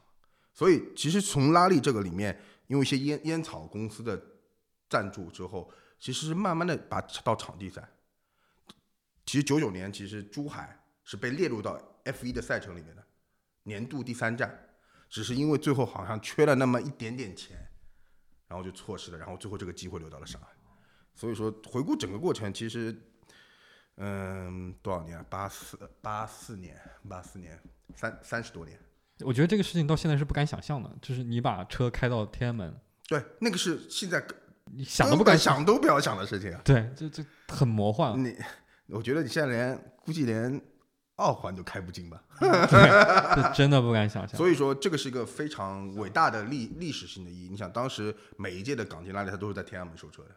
[0.51, 2.37] 所以其实从拉力这个里面，
[2.67, 4.21] 因为一些烟烟草公司的
[4.89, 7.89] 赞助之后，其实是慢慢的把到场地赛。
[9.25, 13.01] 其实九九年，其实珠海是被列入到 F 1的赛程里面的
[13.63, 14.75] 年度第三站，
[15.09, 17.57] 只是因为最后好像缺了那么一点点钱，
[18.49, 20.47] 然后就错失了，然后最后这个机会留到了上海。
[21.15, 22.93] 所以说，回顾整个过程，其实，
[23.99, 25.25] 嗯，多少年啊？
[25.29, 26.75] 八四八四年，
[27.07, 27.59] 八四年，
[27.95, 28.79] 三三十多年。
[29.25, 32.73] 我觉得这个事情到现在是不敢想象的，就是你把车开到天安门，
[33.09, 34.23] 对，那个是现在
[34.71, 36.61] 你想都不敢想都不要想的事情啊！
[36.63, 38.17] 对，这这很魔幻。
[38.23, 38.33] 你，
[38.87, 40.61] 我觉得你现在连估计连
[41.17, 42.23] 二环都开不进吧。
[42.39, 44.35] 这真的不敢想象。
[44.39, 47.49] 所以说，这个是一个非常伟大的历历史性的意义。
[47.49, 50.29] 你想，当时每一届的港京拉力赛都是在天安门收车的，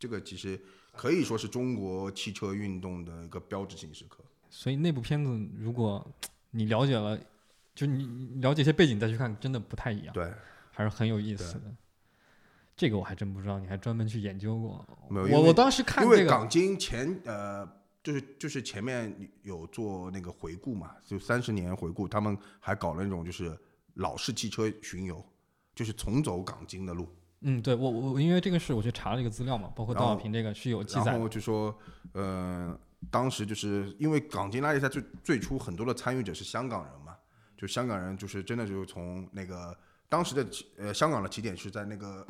[0.00, 0.60] 这个其实
[0.92, 4.24] 可以说是中国汽车运动的一个标志性时刻。
[4.48, 6.04] 所以那部片子，如果
[6.50, 7.16] 你了解了，
[7.74, 10.32] 就你你了解一些背景再去看，真的不太一样，对，
[10.72, 11.76] 还是很有意思的。
[12.74, 14.84] 这个我还真不知道，你还专门去研究过。
[15.10, 17.68] 没有我我当时看因这个，为港京前呃
[18.02, 23.54] 就是就是前面有做那个回顾嘛，就三十年回顾，他们还搞了那种就是
[23.94, 25.22] 老式汽车巡游，
[25.74, 27.06] 就是重走港京的路。
[27.42, 31.20] 嗯，对我我因为这个事我去查了一个资料嘛，包括邓小平这个是有记载然的。
[31.20, 31.74] 后就说，
[32.12, 32.78] 呃，
[33.10, 37.16] 当时就是因为港金拉力赛最最初很多的参与者是香港人嘛，
[37.56, 39.74] 就香港人就是真的就是从那个
[40.08, 42.26] 当时的起呃香港的起点是在那个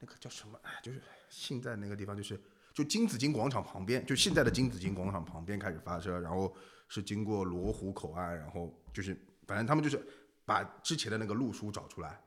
[0.00, 2.40] 那个叫什么，哎，就是现在那个地方就是
[2.72, 6.52] 就金紫荆广场旁边，就现在的金紫荆广场旁边开始发车，然后
[6.88, 9.16] 是经过罗湖口岸，然后就是
[9.46, 10.04] 反正他们就是
[10.44, 12.20] 把之前的那个路书找出来，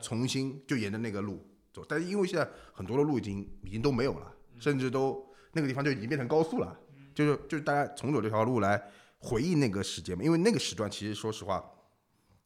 [0.00, 6.78] 重新就沿着那个路走，但是因为现在很多的路已经已经都没有了，甚至都那个地方就已经变成高速了，
[7.14, 8.80] 就是就是大家重走这条路来
[9.18, 11.64] 回忆那个时间嘛，因为那个时段其实说实话，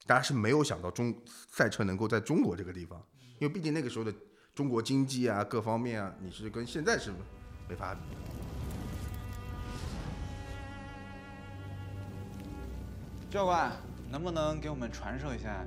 [0.07, 3.05] 大家是没有想到中赛车能够在中国这个地方，
[3.39, 4.15] 因为毕竟那个时候的
[4.55, 7.13] 中国经济啊各方面啊，你是跟现在是
[7.69, 8.01] 没法比。
[13.31, 13.73] 教官，
[14.11, 15.65] 能不能给我们传授一下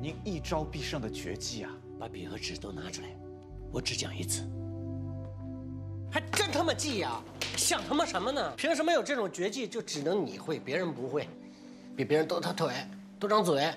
[0.00, 1.70] 您一招必胜的绝技啊？
[1.98, 3.08] 把笔和纸都拿出来，
[3.72, 4.42] 我只讲一次。
[6.10, 7.20] 还真他妈记呀、
[7.56, 8.52] 想他妈什么呢？
[8.56, 11.26] 凭什么有这种绝技就只能你会，别人不会？
[11.96, 12.72] 比别人多条腿，
[13.18, 13.72] 多张嘴。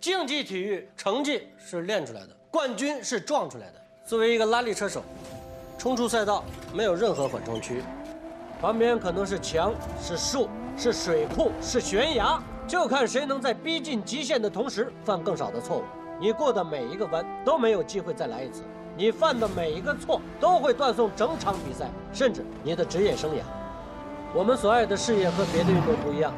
[0.00, 3.82] 竞技体育成绩是练出来的，冠军是撞出来的。
[4.04, 5.04] 作为一个拉力车手，
[5.78, 6.44] 冲出赛道
[6.74, 7.82] 没有任何缓冲区，
[8.60, 9.72] 旁边可能是墙、
[10.02, 15.84] 是树、是水库、是悬崖，就看谁能在逼近极限的同时犯更少的错误。
[16.18, 18.62] 你过的每一个弯都没有机会再来一次，
[18.96, 23.40] 你犯的每一个错都会断送整场比赛，甚至你的职业生涯。
[24.34, 26.32] 我们所爱的事业和别的运动不一样，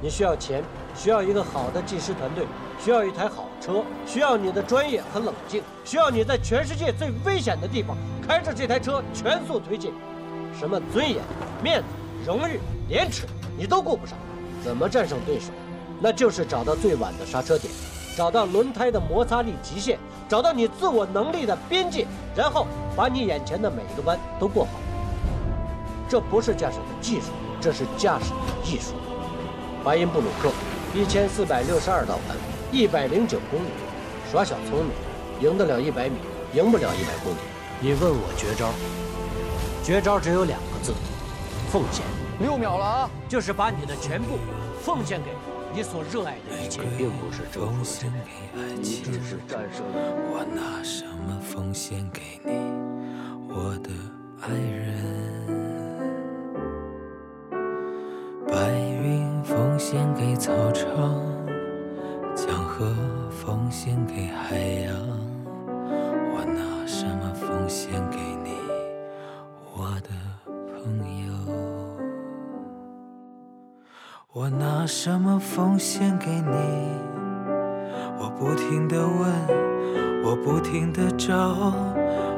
[0.00, 0.62] 你需要钱，
[0.94, 2.46] 需要一个好的技师团队，
[2.78, 7.96] 需要一台好车，需要你的专业和冷静，需要你在全世界最危险的地方
[8.28, 9.92] 开着这台车全速推进。
[10.56, 11.20] 什么尊严、
[11.62, 11.86] 面子、
[12.24, 13.26] 荣誉、廉耻，
[13.58, 14.16] 你都顾不上。
[14.62, 15.48] 怎么战胜对手？
[16.04, 17.72] 那就是找到最晚的刹车点，
[18.14, 19.98] 找到轮胎的摩擦力极限，
[20.28, 24.72] 找到你自我能力的边界，然后把你眼前的每一个弯都过好。
[26.06, 27.28] 这不是驾驶的技术，
[27.58, 28.92] 这是驾驶的艺术。
[29.82, 30.50] 巴音布鲁克，
[30.94, 32.36] 一千四百六十二道弯，
[32.70, 33.68] 一百零九公里，
[34.30, 34.92] 耍小聪明，
[35.40, 36.16] 赢得了一百米，
[36.52, 37.38] 赢不了一百公里。
[37.80, 38.68] 你问我绝招，
[39.82, 40.92] 绝招只有两个字：
[41.72, 42.04] 奉献。
[42.40, 43.10] 六秒了啊！
[43.26, 44.36] 就是把你的全部
[44.82, 45.30] 奉献给
[45.74, 49.92] 你所热爱的一切，并不是奉献给爱情，只是战胜了。
[50.30, 52.52] 我拿什么奉献给你，
[53.48, 53.90] 我的
[54.40, 54.94] 爱人？
[58.46, 61.20] 白云奉献给草场，
[62.36, 62.94] 江河
[63.28, 64.94] 奉献给海洋。
[66.36, 68.52] 我拿什么奉献给你，
[69.74, 70.10] 我的
[70.72, 71.13] 朋友？
[74.34, 76.56] 我拿什么奉献给你？
[78.18, 79.32] 我不停地问，
[80.24, 81.54] 我不停地找，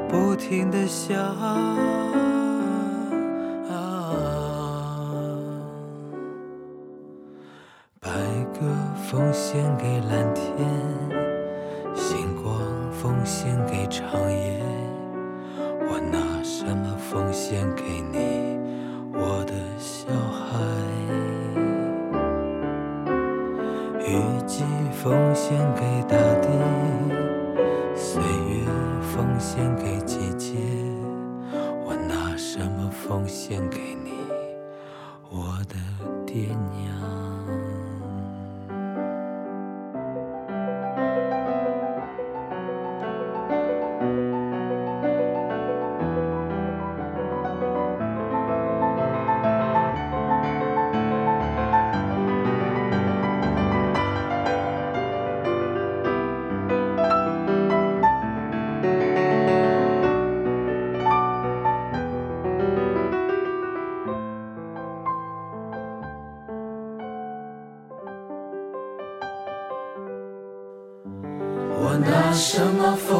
[0.07, 1.17] 不停的想。
[7.99, 8.11] 白
[8.53, 8.67] 鸽
[9.09, 10.55] 奉献给蓝天，
[11.95, 14.61] 星光奉献给长夜。
[15.89, 18.55] 我拿什么奉献给你，
[19.13, 20.59] 我的小孩？
[24.07, 26.47] 雨季奉献给大地，
[27.93, 28.63] 岁月
[29.01, 30.55] 奉献给季节。
[31.85, 34.11] 我拿什么奉献给你，
[35.29, 35.75] 我的
[36.25, 36.96] 爹娘？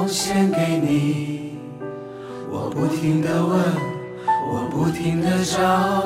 [0.08, 1.58] 献给你？
[2.50, 3.60] 我不停地问，
[4.50, 6.02] 我不停地找，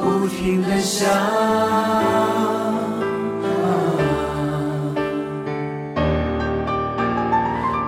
[0.00, 1.08] 不停的想。
[1.10, 2.04] 啊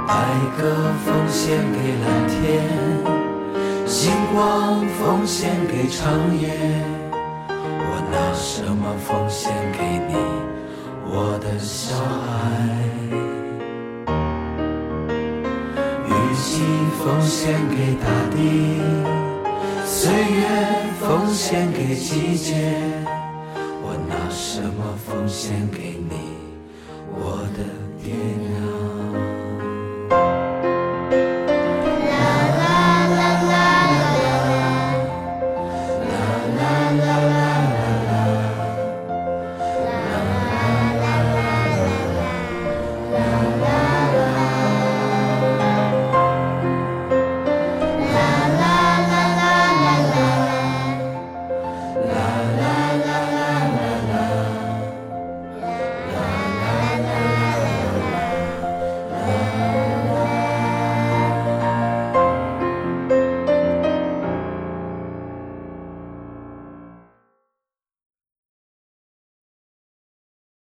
[0.07, 0.15] 白
[0.59, 0.63] 鸽
[1.05, 2.63] 奉献给蓝天，
[3.87, 6.80] 星光奉献给长夜。